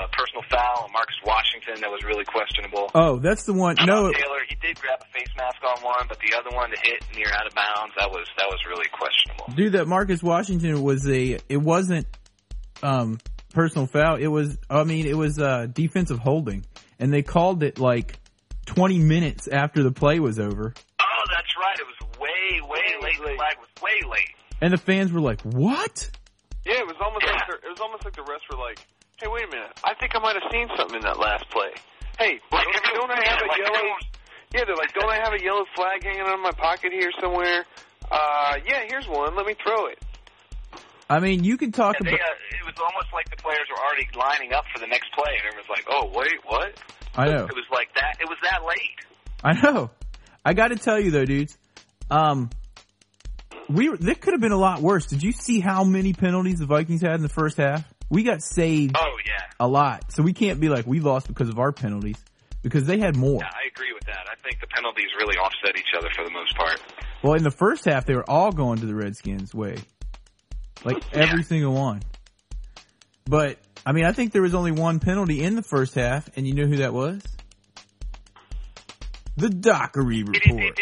[0.04, 2.92] a personal foul on Marcus Washington that was really questionable.
[2.96, 3.76] oh, that's the one.
[3.86, 6.78] No, Taylor, he did grab a face mask on one, but the other one to
[6.84, 9.46] hit near out of bounds, that was that was really questionable.
[9.56, 11.40] Dude, that Marcus Washington was a.
[11.50, 12.08] It wasn't
[12.84, 13.20] um
[13.54, 14.16] personal foul.
[14.16, 14.58] It was.
[14.70, 16.66] I mean, it was uh defensive holding,
[17.00, 18.18] and they called it like
[18.66, 21.78] 20 minutes after the play was over, Oh, that's right.
[21.80, 23.18] It was way, way late.
[23.18, 24.30] The flag was way late.
[24.62, 26.10] and the fans were like, "What?"
[26.66, 27.34] Yeah, it was almost Yeah.
[27.34, 28.80] like the, it was almost like the refs were like,
[29.18, 29.74] "Hey, wait a minute!
[29.84, 31.72] I think I might have seen something in that last play.
[32.20, 33.76] Hey, Like don't, everyone- don't I have yeah, a like yellow?
[33.78, 34.06] everyone-
[34.54, 37.64] Yeah, they're like, don't I have a yellow flag hanging on my pocket here somewhere?
[38.12, 39.34] Uh, yeah, here's one.
[39.38, 39.98] Let me throw it.
[41.10, 42.22] I mean, you can talk And they, about.
[42.22, 45.32] uh, it was almost like the players were already lining up for the next play,
[45.40, 46.74] and everyone's like, "Oh, wait, what?"
[47.16, 47.46] I know.
[47.46, 48.18] It was like that.
[48.20, 49.00] It was that late.
[49.44, 49.90] I know.
[50.44, 51.58] I got to tell you though, dudes.
[52.10, 52.50] Um,
[53.70, 55.06] we were, this could have been a lot worse.
[55.06, 57.84] Did you see how many penalties the Vikings had in the first half?
[58.10, 61.48] We got saved Oh yeah, a lot, so we can't be like we lost because
[61.50, 62.18] of our penalties
[62.62, 63.40] because they had more.
[63.42, 64.28] yeah, I agree with that.
[64.30, 66.82] I think the penalties really offset each other for the most part.
[67.24, 69.78] Well, in the first half, they were all going to the Redskins' way,
[70.84, 71.46] like every Yeah.
[71.46, 72.02] single one.
[73.26, 76.46] But I mean, I think there was only one penalty in the first half, and
[76.46, 77.22] you know who that was?
[79.38, 80.78] The Dockery report.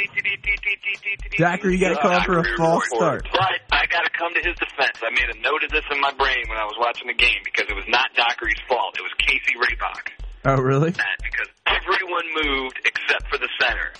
[1.37, 3.27] Dockery got called for a false start.
[3.31, 4.97] But I got to come to his defense.
[5.01, 7.39] I made a note of this in my brain when I was watching the game
[7.45, 8.97] because it was not Dockery's fault.
[8.97, 10.09] It was Casey Rabach.
[10.45, 10.91] Oh, really?
[10.91, 13.93] That because everyone moved except for the center,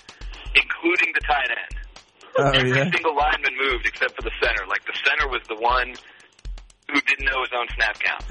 [0.54, 1.74] including the tight end.
[2.38, 2.90] Oh, Every yeah.
[2.90, 4.66] single lineman moved except for the center.
[4.68, 5.94] Like the center was the one
[6.92, 8.24] who didn't know his own snap count.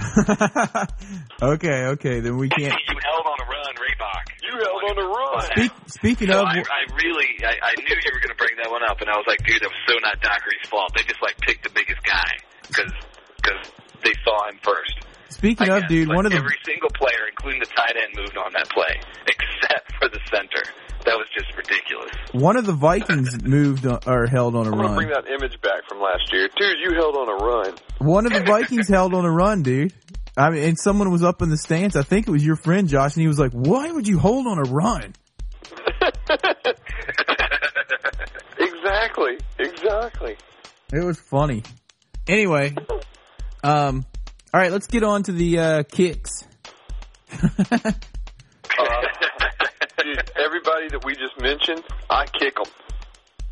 [1.41, 2.73] okay, okay, then we can't.
[2.89, 4.25] you held on a run, Rabach.
[4.43, 5.43] You held on a run.
[5.55, 8.55] Speak, speaking So of, I, I really, I, I knew you were going to bring
[8.61, 10.91] that one up, and I was like, dude, that was so not Dockery's fault.
[10.95, 12.31] They just like picked the biggest guy
[12.67, 12.91] because
[13.37, 13.71] because
[14.03, 14.93] they saw him first.
[15.29, 15.89] speaking I of, guess.
[15.89, 18.69] dude, But one of the every single player, including the tight end, moved on that
[18.69, 20.63] play except for the center.
[21.05, 22.11] That was just ridiculous.
[22.33, 25.59] one of the Vikings moved on, or held on a I'm gonna bring that image
[25.61, 26.77] back from last year, dude.
[26.83, 27.73] You held on a run.
[27.99, 29.93] One of the Vikings held on a run, dude.
[30.37, 31.95] I mean, and someone was up in the stands.
[31.95, 34.45] I think it was your friend Josh, and he was like, "Why would you hold
[34.47, 35.13] on a run?"
[38.59, 40.37] exactly, exactly.
[40.93, 41.63] It was funny.
[42.27, 42.75] Anyway,
[43.63, 44.05] um,
[44.53, 46.43] all right, let's get on to the uh, kicks.
[48.79, 49.01] Uh,
[50.03, 52.71] dude, everybody that we just mentioned, I kick them.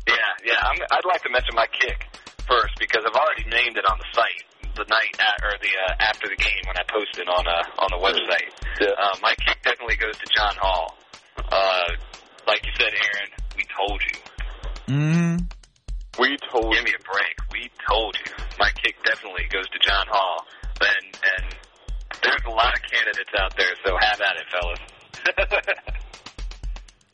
[0.06, 0.60] Yeah, yeah.
[0.64, 2.08] I'm, I'd like to mention my kick
[2.48, 4.44] first because I've already named it on the site
[4.78, 7.90] the night at, or the uh, after the game when I posted on uh, on
[7.90, 8.54] the website.
[8.80, 8.94] Yeah.
[8.94, 10.96] Uh, my kick definitely goes to John Hall.
[11.36, 11.98] Uh,
[12.46, 14.16] like you said, Aaron, we told you.
[14.88, 15.36] Mm-hmm.
[16.18, 17.36] We told Give me a break.
[17.52, 18.32] We told you.
[18.58, 20.46] My kick definitely goes to John Hall.
[20.80, 21.54] And and
[22.22, 25.94] there's a lot of candidates out there, so have at it, fellas.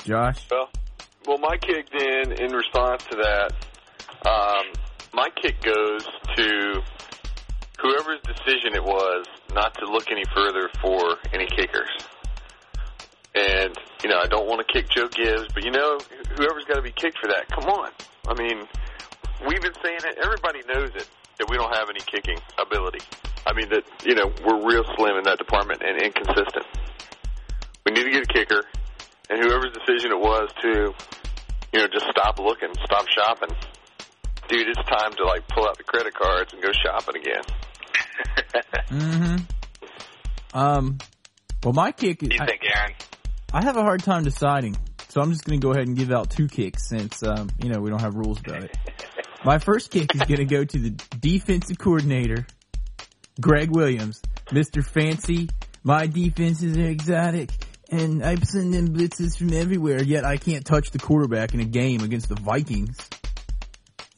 [0.05, 0.47] Josh.
[0.51, 0.69] Well,
[1.27, 3.53] well, my kick then, in response to that,
[4.27, 4.73] um,
[5.14, 6.05] my kick goes
[6.37, 6.83] to
[7.81, 11.90] whoever's decision it was not to look any further for any kickers.
[13.35, 15.99] And, you know, I don't want to kick Joe Gibbs, but, you know,
[16.37, 17.90] whoever's got to be kicked for that, come on.
[18.29, 18.67] I mean,
[19.49, 20.19] we've been saying it.
[20.23, 23.01] Everybody knows it, that we don't have any kicking ability.
[23.47, 26.67] I mean, that, you know, we're real slim in that department and inconsistent.
[27.85, 28.64] We need to get a kicker
[29.30, 30.94] and whoever's decision it was to,
[31.72, 33.56] you know, just stop looking, stop shopping.
[34.48, 37.42] Dude, it's time to like pull out the credit cards and go shopping again.
[38.90, 40.56] Mm-hmm.
[40.56, 40.98] Um.
[41.64, 42.20] Well, my kick.
[42.22, 42.92] What do you I, think, Aaron?
[43.52, 44.76] I have a hard time deciding,
[45.08, 47.70] so I'm just going to go ahead and give out two kicks since um, you
[47.70, 48.76] know we don't have rules about it.
[49.44, 52.46] My first kick is going to go to the defensive coordinator,
[53.40, 54.84] Gregg Williams, Mr.
[54.84, 55.48] Fancy.
[55.82, 57.50] My defenses are exotic,
[57.90, 60.03] and I'm sending blitzes from everywhere.
[60.03, 62.97] Yet I can't touch the quarterback in a game against the Vikings.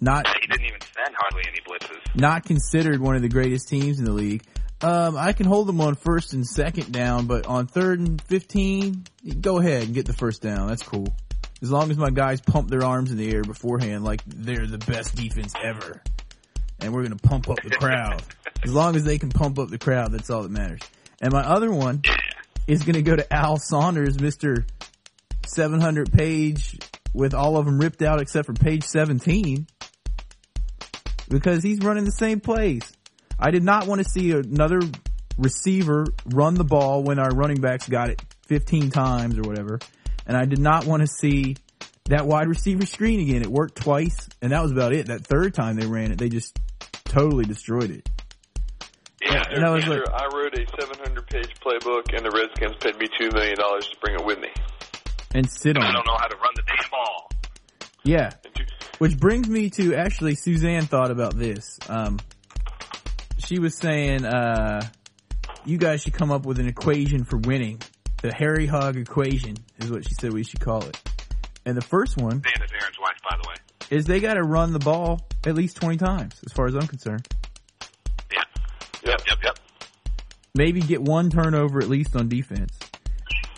[0.01, 2.21] Not He didn't even send hardly any blitzes.
[2.21, 4.43] not considered one of the greatest teams in the league.
[4.83, 9.05] Um, I can hold them on first and second down, but on third and 15,
[9.41, 10.69] go ahead and get the first down.
[10.69, 11.07] That's cool.
[11.63, 14.77] As long as my guys pump their arms in the air beforehand like they're the
[14.77, 16.03] best defense ever.
[16.81, 18.23] And we're going to pump up the crowd.
[18.65, 20.81] As long as they can pump up the crowd, that's all that matters.
[21.23, 22.03] And my other one
[22.67, 24.65] is going to go to Al Saunders, Mr.
[25.47, 26.79] 700 page
[27.15, 29.67] with all of them ripped out except for page 17
[31.29, 32.83] because he's running the same plays.
[33.39, 34.81] I did not want to see another
[35.39, 39.79] receiver run the ball when our running backs got it 15 times or whatever.
[40.27, 41.57] And I did not want to see
[42.07, 43.43] that wide receiver screen again.
[43.43, 45.07] It worked twice and that was about it.
[45.07, 46.59] That third time they ran it, they just
[47.05, 48.09] totally destroyed it.
[49.23, 52.99] Yeah, And I was like, I wrote a 700 page playbook, and the Redskins paid
[52.99, 54.49] me $2 million to bring it with me.
[55.35, 55.89] and sit on it.
[55.89, 57.31] I don't know how to run the damn ball.
[58.05, 58.31] Yeah.
[58.99, 61.79] Which brings me to actually Suzanne thought about this.
[61.89, 62.19] Um,
[63.39, 64.83] she was saying, uh,
[65.65, 67.81] you guys should come up with an equation for winning.
[68.23, 70.99] The Harry Hog equation is what she said we should call it.
[71.65, 73.97] And the first one Dan is Aaron's wife, by the way.
[73.99, 77.27] is they gotta run the ball at least 20 times, as far as I'm concerned.
[80.57, 82.73] Maybe get one turnover at least on defense.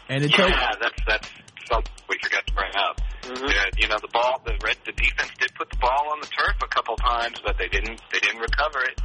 [0.08, 1.28] And it tells, Yeah, that's that's
[1.70, 3.00] something we forgot to bring up.
[3.22, 6.26] Yeah, you know the ball, the red, the defense did put the ball on the
[6.26, 9.00] turf a couple times, but they didn't they didn't recover it.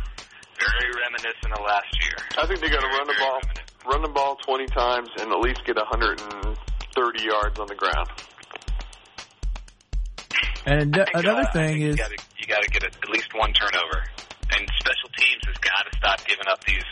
[0.57, 2.17] Very reminiscent of last year.
[2.41, 3.85] I think they got to run the ball, reminiscent.
[3.85, 8.09] run the ball 20 times, and at least get 130 yards on the ground.
[10.65, 13.33] and I think, another uh, thing is, you gotta, you got to get at least
[13.35, 14.07] one turnover,
[14.49, 16.85] and special teams has got to stop giving up these.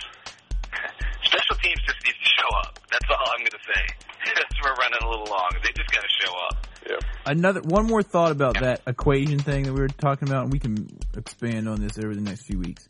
[1.31, 2.79] Special teams just need to show up.
[2.91, 3.81] That's all I'm going to say.
[4.63, 5.49] We're running a little long.
[5.63, 6.67] They just got to show up.
[6.87, 6.97] Yeah.
[7.25, 10.59] another one more thought about that equation thing that we were talking about, and we
[10.59, 12.87] can expand on this over the next few weeks.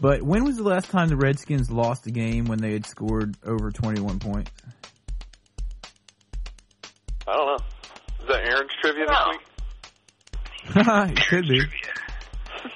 [0.00, 3.36] But when was the last time the Redskins lost a game when they had scored
[3.44, 4.50] over 21 points?
[7.26, 7.64] I don't know.
[8.22, 9.30] Is that Aaron's trivia this No.
[9.30, 11.16] week?
[11.18, 11.60] it could be.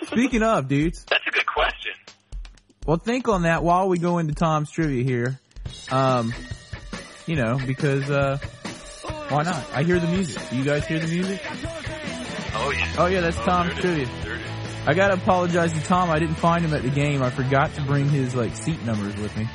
[0.07, 1.93] Speaking of, dudes, That's a good question.
[2.87, 5.39] Well, think on that while we go into Tom's trivia here.
[5.91, 6.35] Um,
[7.27, 8.39] you know, because, uh,
[9.29, 9.65] why not?
[9.73, 10.43] I hear the music.
[10.51, 11.41] Do you guys hear the music?
[12.55, 12.95] Oh yeah.
[12.99, 14.09] Oh yeah, that's Tom's trivia.
[14.23, 14.47] There it is.
[14.85, 16.11] I gotta apologize to Tom.
[16.11, 17.23] I didn't find him at the game.
[17.23, 19.49] I forgot to bring his like seat numbers with me.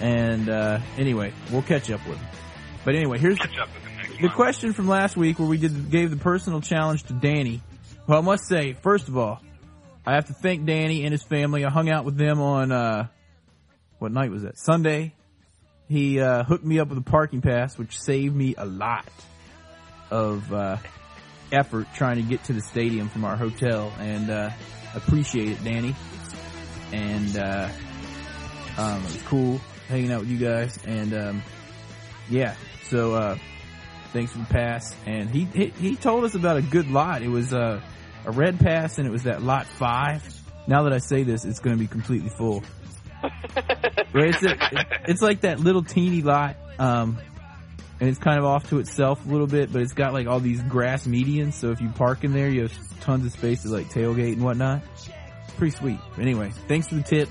[0.00, 2.28] And uh anyway, we'll catch up with him.
[2.84, 5.90] But anyway, here's Catch up with the the question from last week where we did
[5.90, 7.60] gave the personal challenge to Danny.
[8.06, 9.40] Well, I must say, first of all,
[10.04, 11.64] I have to thank Danny and his family.
[11.64, 13.06] I hung out with them on uh
[13.98, 14.58] what night was that?
[14.58, 15.14] Sunday.
[15.88, 19.06] He uh hooked me up with a parking pass, which saved me a lot
[20.10, 20.76] of uh
[21.52, 24.50] effort trying to get to the stadium from our hotel and uh
[24.94, 25.94] appreciate it, Danny.
[26.92, 27.68] And uh
[28.78, 31.42] um it was cool hanging out with you guys and um
[32.28, 33.36] yeah, so uh
[34.12, 34.94] thanks for the pass.
[35.06, 37.22] And he, he he told us about a good lot.
[37.22, 37.80] It was uh,
[38.24, 40.22] a red pass, and it was that lot five.
[40.66, 42.62] Now that I say this, it's going to be completely full.
[43.20, 44.56] But it's a,
[45.08, 47.18] it's like that little teeny lot, um,
[48.00, 50.40] and it's kind of off to itself a little bit, but it's got like all
[50.40, 51.54] these grass medians.
[51.54, 54.42] So if you park in there, you have tons of space to like tailgate and
[54.42, 54.82] whatnot.
[55.56, 55.98] Pretty sweet.
[56.18, 57.28] Anyway, thanks for the tip.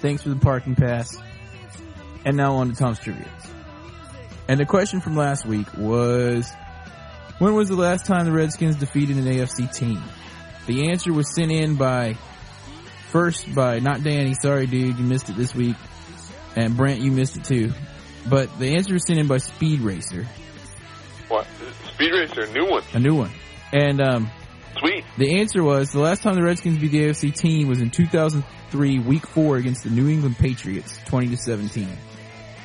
[0.00, 1.16] Thanks for the parking pass.
[2.24, 3.28] And now on to Tom's trivia.
[4.46, 6.50] And the question from last week was,
[7.38, 10.02] when was the last time the Redskins defeated an AFC team?
[10.66, 12.14] The answer was sent in by,
[13.08, 15.76] first by, not Danny, sorry dude, you missed it this week.
[16.56, 17.72] And Brent, you missed it too.
[18.28, 20.26] But the answer was sent in by Speed Racer.
[21.28, 21.46] What?
[21.94, 22.82] Speed Racer, a new one.
[22.92, 23.30] A new one.
[23.72, 24.30] And, um,
[24.78, 25.04] Sweet.
[25.16, 29.00] The answer was the last time the Redskins beat the AFC team was in 2003,
[29.00, 31.88] week four against the New England Patriots, 20 to 17.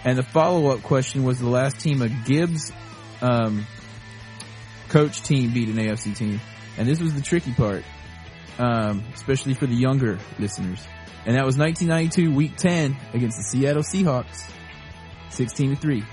[0.06, 2.72] And the follow up question was the last team a Gibbs,
[3.22, 3.66] um,
[4.94, 6.40] coach team beat an AFC team.
[6.78, 7.84] And this was the tricky part,
[8.60, 10.88] um, especially for the younger listeners.
[11.26, 14.50] And that was 1992, week 10 against the Seattle Seahawks,
[15.32, 16.04] 16 to 3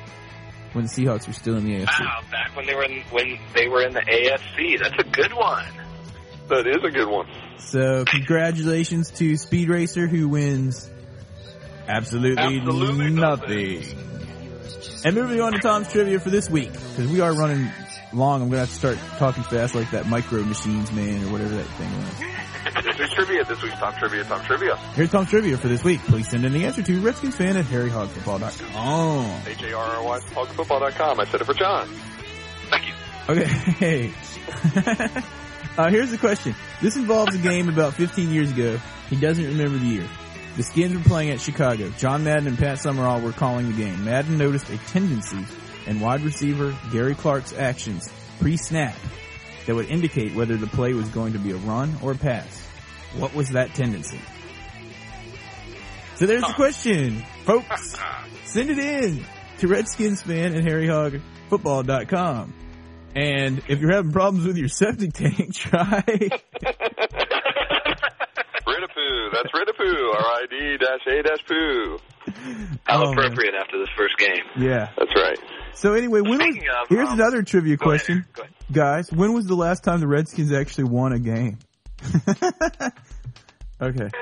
[0.73, 2.01] when the Seahawks were still in the AFC.
[2.01, 4.79] Wow, back when they were in when they were in the AFC.
[4.79, 5.67] That's a good one.
[6.49, 7.27] That is a good one.
[7.59, 10.89] So congratulations to Speed Racer who wins
[11.89, 13.85] absolutely, Absolutely nothing.
[15.05, 17.69] And moving on to Tom's trivia for this week because we are running
[18.13, 18.43] long.
[18.43, 21.65] I'm gonna have to start talking fast like that Micro Machines man or whatever that
[21.65, 22.41] thing was.
[22.85, 23.45] This is trivia.
[23.45, 24.25] This week's Tom Trivia.
[24.25, 24.77] Tom Trivia.
[24.95, 26.01] Here's Tom's trivia for this week.
[26.01, 29.43] Please send in the answer to Redskins fan at harryhogfootball.com.
[29.47, 31.21] H A R R Y hogfootball.com.
[31.21, 31.89] I said it for John.
[32.69, 32.95] Thank you.
[33.29, 34.13] Okay.
[35.79, 36.55] uh, here's the question.
[36.83, 38.79] This involves a game about 15 years ago.
[39.09, 40.09] He doesn't remember the year.
[40.57, 41.91] The Skins were playing at Chicago.
[41.97, 44.05] John Madden and Pat Summerall were calling the game.
[44.05, 45.45] Madden noticed a tendency
[45.87, 48.97] in wide receiver Gary Clark's actions pre-snap
[49.67, 52.67] that would indicate whether the play was going to be a run or a pass.
[53.17, 54.21] What was that tendency?
[56.17, 57.97] So there's the question, folks.
[58.45, 59.25] Send it in
[59.59, 62.55] to RedskinsFan at harryhogfootball.com.
[63.15, 66.03] And if you're having problems with your septic tank, try
[68.67, 69.33] Ridapoo.
[69.33, 70.15] That's Ridapoo.
[70.15, 70.79] R-I-D
[72.27, 72.79] dash A dash poo.
[72.85, 73.13] How Oh, man.
[73.13, 74.45] appropriate after this first game.
[74.57, 74.91] yeah.
[74.99, 75.39] That's right.
[75.75, 78.01] So anyway, when was, Speaking of, here's um, another trivia Go ahead.
[78.05, 78.51] question, ahead.
[78.73, 79.11] guys.
[79.13, 81.59] When was the last time the Redskins actually won a game?
[83.81, 84.09] okay.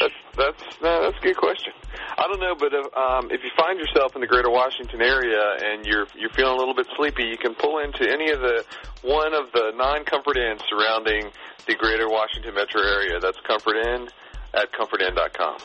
[0.00, 1.72] That's that's no, that's a good question.
[2.18, 5.38] I don't know, but if, um, if you find yourself in the Greater Washington area
[5.62, 8.64] and you're you're feeling a little bit sleepy, you can pull into any of the
[9.02, 11.30] one of the nine Comfort Inns surrounding
[11.66, 13.20] the Greater Washington metro area.
[13.20, 14.08] That's Comfort Inn
[14.56, 15.58] at comfortinn.com.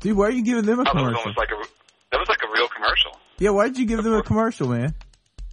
[0.00, 1.18] Dude, why are you giving them a Oh, that was commercial?
[1.20, 1.56] almost like a
[2.12, 3.12] that was like a real commercial.
[3.38, 4.94] Yeah, why'd you give them a commercial, man?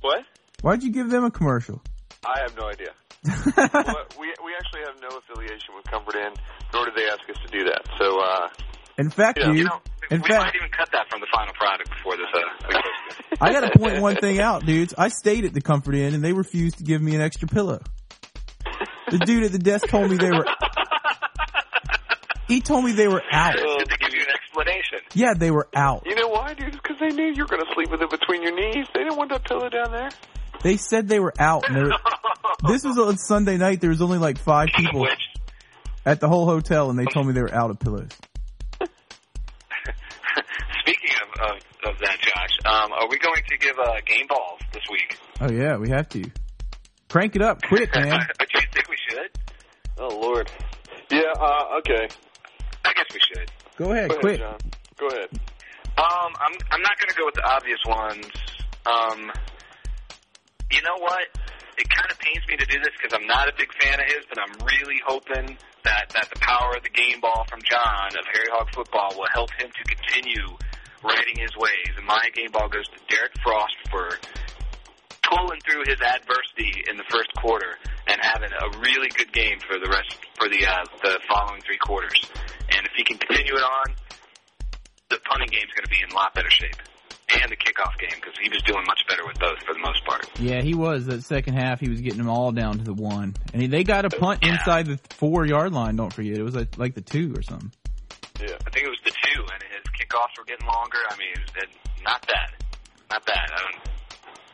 [0.02, 0.24] What?
[0.62, 1.82] Why'd you give them a commercial?
[2.26, 2.90] I have no idea.
[3.26, 6.32] well, we we actually have no affiliation with Comfort Inn,
[6.74, 7.82] nor did they ask us to do that.
[7.98, 8.50] So uh,
[8.98, 11.54] In fact, dude, You know, in we fact, might even cut that from the final
[11.56, 12.28] product before this.
[12.34, 12.82] Uh.
[13.42, 14.94] I gotta point one thing out, dudes.
[14.98, 17.82] I stayed at the Comfort Inn and they refused to give me an extra pillow.
[19.10, 20.46] The dude at the desk told me they were,
[22.48, 23.56] he told me they were out.
[23.56, 25.00] Did they give you an explanation?
[25.14, 26.04] Yeah, they were out.
[26.06, 26.72] you know why, dude?
[26.72, 28.88] Because they knew you were going to sleep with it between your knees.
[28.94, 30.10] They didn't want that pillow down there.
[30.62, 31.68] They said they were out.
[31.68, 31.92] And they were,
[32.68, 33.82] this was on Sunday night.
[33.82, 35.08] There was only like five people
[36.06, 38.10] at the whole hotel and they told me they were out of pillows.
[40.82, 44.60] speaking of, of, of that, Josh, um, are we going to give uh, game balls
[44.74, 45.18] this week?
[45.42, 46.24] Oh yeah, we have to.
[47.10, 48.20] Crank it up quick, man.
[48.40, 49.30] Do you think we should?
[49.98, 50.52] Oh Lord.
[51.10, 51.34] Yeah.
[51.40, 52.08] Uh, okay.
[52.86, 53.52] I guess we should.
[53.78, 54.40] Go ahead, Go ahead, quick.
[54.40, 54.58] John.
[54.98, 55.30] Go ahead.
[55.98, 58.28] Um, I'm I'm not going to go with the obvious ones.
[58.86, 59.32] Um,
[60.72, 61.26] you know what?
[61.78, 64.06] It kind of pains me to do this because I'm not a big fan of
[64.06, 68.16] his, but I'm really hoping that that the power of the game ball from John
[68.16, 70.56] of Harry Hog Football will help him to continue
[71.04, 71.92] riding his ways.
[71.98, 74.20] And my game ball goes to Derrick Frost for
[75.24, 79.80] pulling through his adversity in the first quarter and having a really good game for
[79.80, 82.20] the rest for the uh, the following three quarters.
[82.96, 83.94] And if he can continue it on,
[85.10, 86.76] the punting game's going to be in a lot better shape,
[87.42, 90.04] and the kickoff game because he was doing much better with both for the most
[90.06, 90.28] part.
[90.40, 91.06] Yeah, he was.
[91.08, 93.84] That second half, he was getting them all down to the one, and he, they
[93.84, 94.54] got a punt Yeah.
[94.54, 95.96] inside the four yard line.
[95.96, 97.72] Don't forget, it was like, like the two or something.
[98.40, 98.56] Yeah.
[98.66, 100.98] I think it was the two, and his kickoffs were getting longer.
[101.10, 101.70] I mean, it,
[102.04, 102.50] not bad,
[103.12, 103.50] not bad.
[103.54, 103.82] I don't,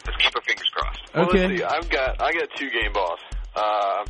[0.08, 1.02] let's keep our fingers crossed.
[1.14, 1.48] Well, Okay.
[1.48, 1.64] let's see.
[1.64, 3.20] I've got I got two game balls.
[3.56, 4.06] Uh,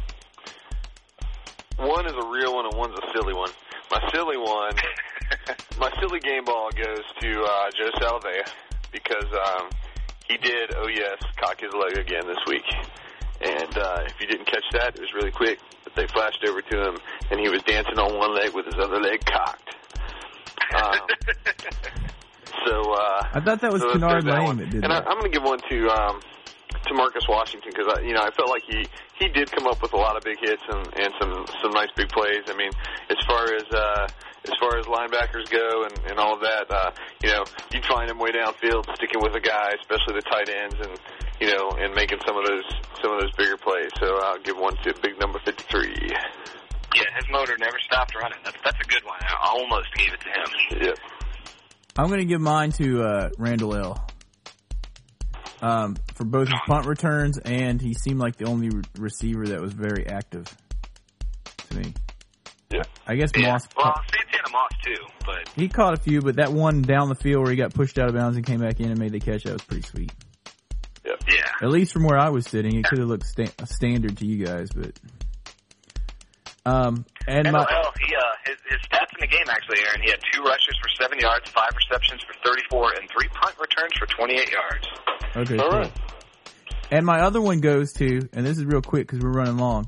[1.78, 3.50] one is a real one and one's a silly one.
[3.92, 4.76] My silly one,
[5.80, 8.46] my silly game ball goes to uh, Joe Salvea
[8.92, 9.70] because um,
[10.28, 12.66] he did, oh yes, cock his leg again this week.
[13.42, 15.60] And uh, if you didn't catch that, it was really quick.
[15.84, 16.98] But they flashed over to him,
[17.32, 19.76] and he was dancing on one leg with his other leg cocked.
[20.76, 21.00] Um,
[22.66, 25.08] So uh, I thought that was so Kennard go that Lane that did and that.
[25.08, 26.20] I, I'm going to give one to um,
[26.88, 28.86] to Marcus Washington because you know I felt like he
[29.20, 31.90] he did come up with a lot of big hits and and some some nice
[31.96, 32.44] big plays.
[32.48, 32.72] I mean,
[33.10, 34.08] as far as uh,
[34.46, 36.92] as far as linebackers go and and all of that, uh,
[37.24, 40.76] you know, you'd find him way downfield sticking with a guy, especially the tight ends,
[40.80, 41.00] and
[41.40, 42.66] you know, and making some of those
[43.02, 43.92] some of those bigger plays.
[44.00, 46.10] So I'll give one to big number 53.
[46.94, 48.40] Yeah, his motor never stopped running.
[48.44, 49.20] That's that's a good one.
[49.22, 50.82] I almost gave it to him.
[50.88, 50.98] Yep.
[51.98, 54.11] I'm going to give mine to uh, Randle El.
[55.62, 59.62] Um, for both his punt returns and he seemed like the only re- receiver that
[59.62, 60.46] was very active
[61.70, 61.94] to me.
[62.72, 62.82] Yeah.
[63.06, 63.52] I guess Yeah.
[63.52, 67.16] Moss Well, Santana Moss too, but he caught a few, but that one down the
[67.16, 69.20] field where he got pushed out of bounds and came back in and made the
[69.20, 70.12] catch, that was pretty sweet.
[71.06, 71.24] Yep.
[71.32, 71.52] yeah.
[71.62, 74.44] At least from where I was sitting, it could have looked sta- standard to you
[74.46, 75.00] guys, but
[76.66, 80.02] um, and And my well, he uh, his, his stats in the game actually, Aaron.
[80.04, 83.94] He had two rushes for seven yards, five receptions for thirty-four, and three punt returns
[83.98, 84.88] for twenty-eight yards.
[85.36, 85.80] okay, All cool.
[85.80, 85.92] right.
[86.92, 89.88] And my other one goes to, and this is real quick because we're running long.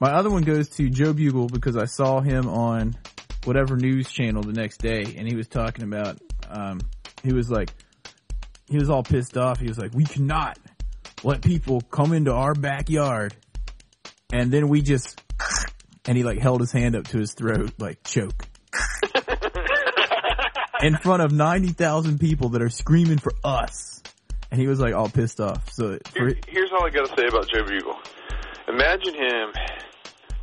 [0.00, 2.96] My other one goes to Joe Bugel because I saw him on
[3.44, 6.18] whatever news channel the next day, and he was talking about.
[6.48, 6.80] Um,
[7.22, 7.70] he was like,
[8.68, 9.60] he was all pissed off.
[9.60, 10.58] He was like, "We cannot
[11.22, 13.36] let people come into our backyard,"
[14.32, 15.20] and then we just,
[16.06, 18.46] and he like held his hand up to his throat, like choke.
[20.82, 24.02] in front of 90,000 people that are screaming for us.
[24.50, 25.70] And he was like all pissed off.
[25.72, 27.96] So for, Here- Here's all I got to say about Joe Bugel.
[28.68, 29.52] Imagine him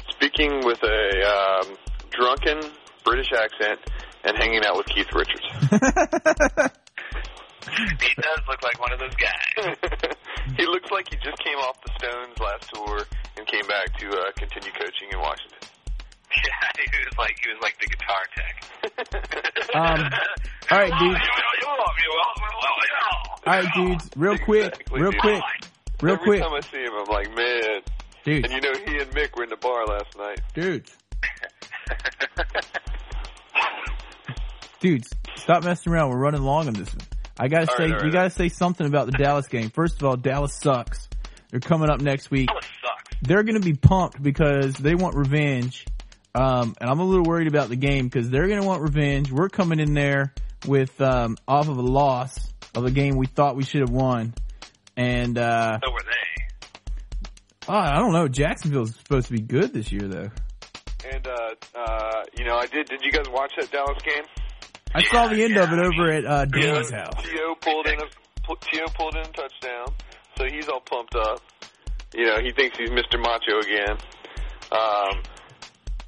[0.09, 1.75] speaking with a um,
[2.11, 2.59] drunken
[3.03, 3.79] British accent
[4.23, 6.71] and hanging out with Keith Richards.
[7.69, 9.75] He does look like one of those guys.
[10.57, 12.99] he looks like he just came off the Stones last tour
[13.37, 15.59] and came back to uh, continue coaching in Washington.
[16.45, 18.53] Yeah, he was like he was like the guitar tech.
[19.75, 20.09] Um,
[20.71, 21.17] all right, dude.
[23.45, 24.09] All right, dudes.
[24.15, 25.19] Real quick, Exactly, real dude.
[25.21, 25.43] quick,
[26.01, 27.81] real Every quick, time I see him, I'm like, man.
[28.23, 30.39] dude, And you know, he and Mick were in the bar last night.
[30.53, 30.95] dudes,
[34.79, 35.09] dudes.
[35.35, 36.09] Stop messing around.
[36.09, 37.05] We're running long on this one.
[37.39, 38.13] I gotta All say, right, all you right.
[38.13, 39.69] gotta say something about the Dallas game.
[39.69, 41.07] First of all, Dallas sucks.
[41.51, 42.47] They're coming up next week.
[42.47, 43.17] Dallas sucks.
[43.21, 45.85] They're gonna be pumped because they want revenge.
[46.37, 49.31] Um, and I'm a little worried about the game because they're gonna want revenge.
[49.31, 50.33] We're coming in there
[50.67, 52.37] with um, off of a loss
[52.75, 54.35] of a game we thought we should have won,
[54.95, 56.43] and uh, So were they.
[57.69, 58.27] oh, I don't know.
[58.27, 60.29] Jacksonville's supposed to be good this year, though.
[61.11, 62.87] And uh, uh, you know, I did.
[62.87, 64.23] Did you guys watch that Dallas game?
[64.93, 66.61] I saw the end of it over at uh, T.O.
[66.61, 67.23] Danny's house.
[67.23, 67.55] T.O.
[67.61, 68.05] pulled in a
[68.71, 68.85] T.O.
[68.95, 69.87] pulled in a touchdown,
[70.37, 71.41] so he's all pumped up.
[72.13, 73.19] You know, he thinks he's Mr.
[73.19, 73.97] Macho again.
[74.71, 75.21] Um,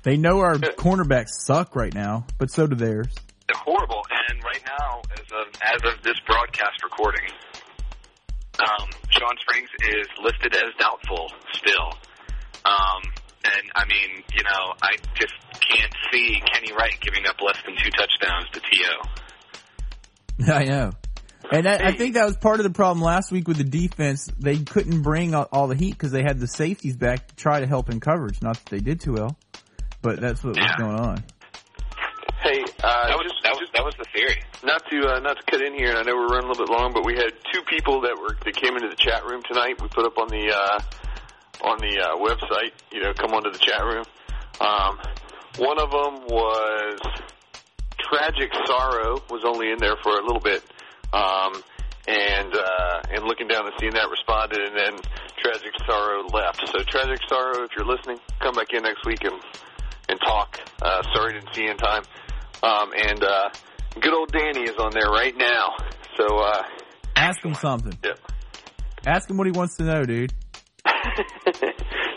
[0.04, 3.14] They know our cornerbacks suck right now, but so do theirs.
[3.48, 4.02] They're horrible.
[4.30, 7.30] And right now, as of as of this broadcast recording,
[8.60, 11.94] um, Shawn Springs is listed as doubtful still.
[12.66, 13.02] Um,
[13.46, 17.76] and I mean, you know, I just can't see Kenny Wright giving up less than
[17.78, 19.20] two touchdowns to To.
[20.54, 20.92] I know.
[21.52, 24.30] And that, I think that was part of the problem last week with the defense.
[24.38, 27.60] They couldn't bring all, all the heat because they had the safeties back to try
[27.62, 28.42] to help in coverage.
[28.42, 29.36] Not that they did too well,
[30.02, 30.78] but that's what was Yeah.
[30.78, 31.24] going on.
[32.42, 34.38] hey, uh, That was just, that was just that was the theory.
[34.64, 36.66] not to uh, not to cut in here, and I know we're running a little
[36.66, 39.42] bit long, but we had two people that were that came into the chat room
[39.48, 39.82] tonight.
[39.82, 40.80] We put up on the uh,
[41.68, 42.72] on the uh, website.
[42.92, 44.06] You know, come onto the chat room.
[44.62, 45.00] Um,
[45.58, 47.00] one of them was
[48.00, 50.64] tragic sorrow was only in there for a little bit,
[51.14, 51.62] um,
[52.08, 54.94] and uh, and looking down and seeing that responded, and then
[55.38, 56.68] tragic sorrow left.
[56.72, 59.36] So tragic sorrow, if you're listening, come back in next week and
[60.10, 60.60] and talk.
[60.82, 62.04] Uh, sorry didn't see you in time.
[62.64, 63.50] Um, and uh,
[64.02, 65.76] good old Danny is on there right now.
[66.18, 66.64] So uh,
[67.16, 67.98] Ask him something.
[68.04, 68.14] yeah.
[69.06, 70.34] Ask him what he wants to know, dude.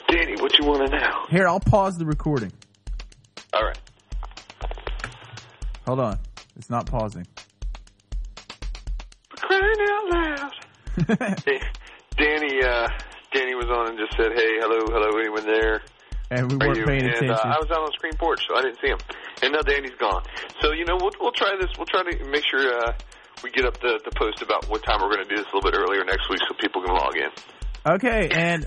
[0.08, 1.10] Danny, what you want to know?
[1.30, 2.52] Here, I'll pause the recording.
[3.52, 3.78] All right.
[5.86, 6.18] Hold on.
[6.56, 7.26] It's not pausing.
[9.36, 10.52] Crying out loud.
[12.16, 12.88] Danny, uh,
[13.32, 15.82] Danny was on and just said, "Hey, hello, hello, anyone there?"
[16.32, 17.30] And we weren't paying and attention.
[17.30, 18.98] uh, I was out on the screen porch, so I didn't see him.
[19.42, 20.22] And now Danny's gone.
[20.60, 21.70] So you know, we'll we'll try this.
[21.76, 22.92] We'll try to make sure uh,
[23.44, 25.56] we get up the the post about what time we're going to do this a
[25.56, 27.30] little bit earlier next week, so people can log in.
[27.94, 28.66] okay, and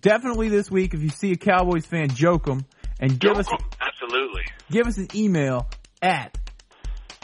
[0.00, 2.64] definitely this week, if you see a Cowboys fan, joke them
[3.00, 3.46] and give us
[3.80, 4.44] Absolutely.
[4.70, 5.68] give us an email
[6.00, 6.36] at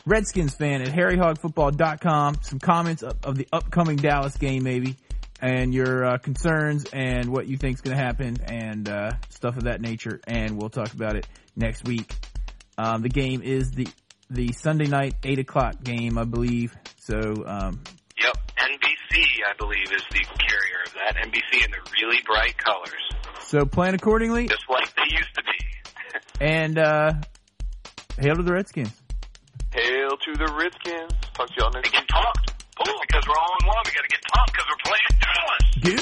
[0.07, 2.39] redskinsfan at harryhogfootball.com.
[2.43, 4.97] Some comments of the upcoming Dallas game, maybe,
[5.41, 9.65] and your uh, concerns and what you think's going to happen and uh, stuff of
[9.65, 10.21] that nature.
[10.27, 11.27] And we'll talk about it
[11.57, 12.13] next week.
[12.79, 13.89] Um, the game is the
[14.31, 16.75] the Sunday night eight o'clock game, I believe.
[16.99, 17.81] So, um,
[18.17, 21.17] Yep, NBC, I believe, is the carrier of that.
[21.17, 23.03] NBC in the really bright colors,
[23.41, 24.47] so plan accordingly.
[24.47, 25.51] just like they used to be.
[26.43, 27.13] And uh,
[28.19, 28.91] hail to the Redskins.
[29.73, 31.13] Hail to the Redskins.
[31.35, 32.50] Talk to y'all next Get talked.
[32.83, 35.65] Oh, because we're all in one, we got to get talked because we're playing Dallas.
[35.85, 36.01] Get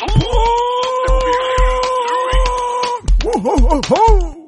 [3.25, 4.48] Whoa, ho, ho, ho.